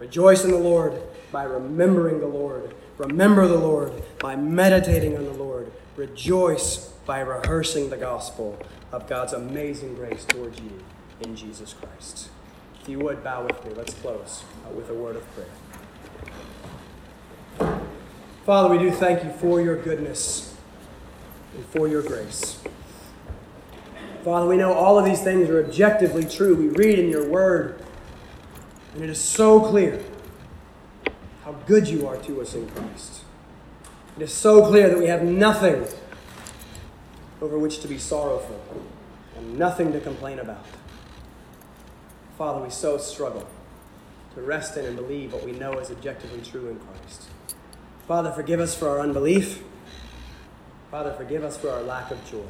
[0.03, 1.00] Rejoice in the Lord
[1.30, 2.74] by remembering the Lord.
[2.98, 5.70] Remember the Lord by meditating on the Lord.
[5.94, 8.59] Rejoice by rehearsing the gospel
[8.90, 10.82] of God's amazing grace towards you
[11.20, 12.30] in Jesus Christ.
[12.80, 13.74] If you would, bow with me.
[13.76, 15.24] Let's close uh, with a word of
[17.57, 17.80] prayer.
[18.44, 20.57] Father, we do thank you for your goodness
[21.55, 22.61] and for your grace.
[24.24, 26.57] Father, we know all of these things are objectively true.
[26.57, 27.81] We read in your word,
[28.95, 30.03] and it is so clear
[31.45, 33.22] how good you are to us in Christ.
[34.16, 35.86] It is so clear that we have nothing
[37.40, 38.61] over which to be sorrowful
[39.36, 40.64] and nothing to complain about.
[42.36, 43.49] Father, we so struggle
[44.34, 47.28] to rest in and believe what we know is objectively true in Christ.
[48.07, 49.62] Father, forgive us for our unbelief.
[50.90, 52.49] Father, forgive us for our lack of joy.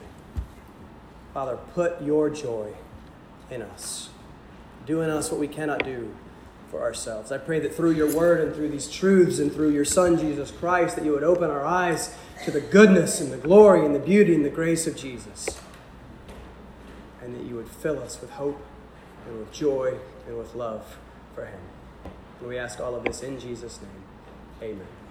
[1.32, 2.72] Father, put your joy
[3.50, 4.10] in us.
[4.86, 6.12] Do in us what we cannot do
[6.72, 7.30] for ourselves.
[7.30, 10.50] I pray that through your word and through these truths and through your Son, Jesus
[10.50, 12.16] Christ, that you would open our eyes
[12.46, 15.60] to the goodness and the glory and the beauty and the grace of Jesus.
[17.20, 18.60] And that you would fill us with hope
[19.26, 20.96] and with joy and with love
[21.34, 21.60] for him.
[22.40, 24.70] And we ask all of this in Jesus' name.
[24.72, 25.01] Amen.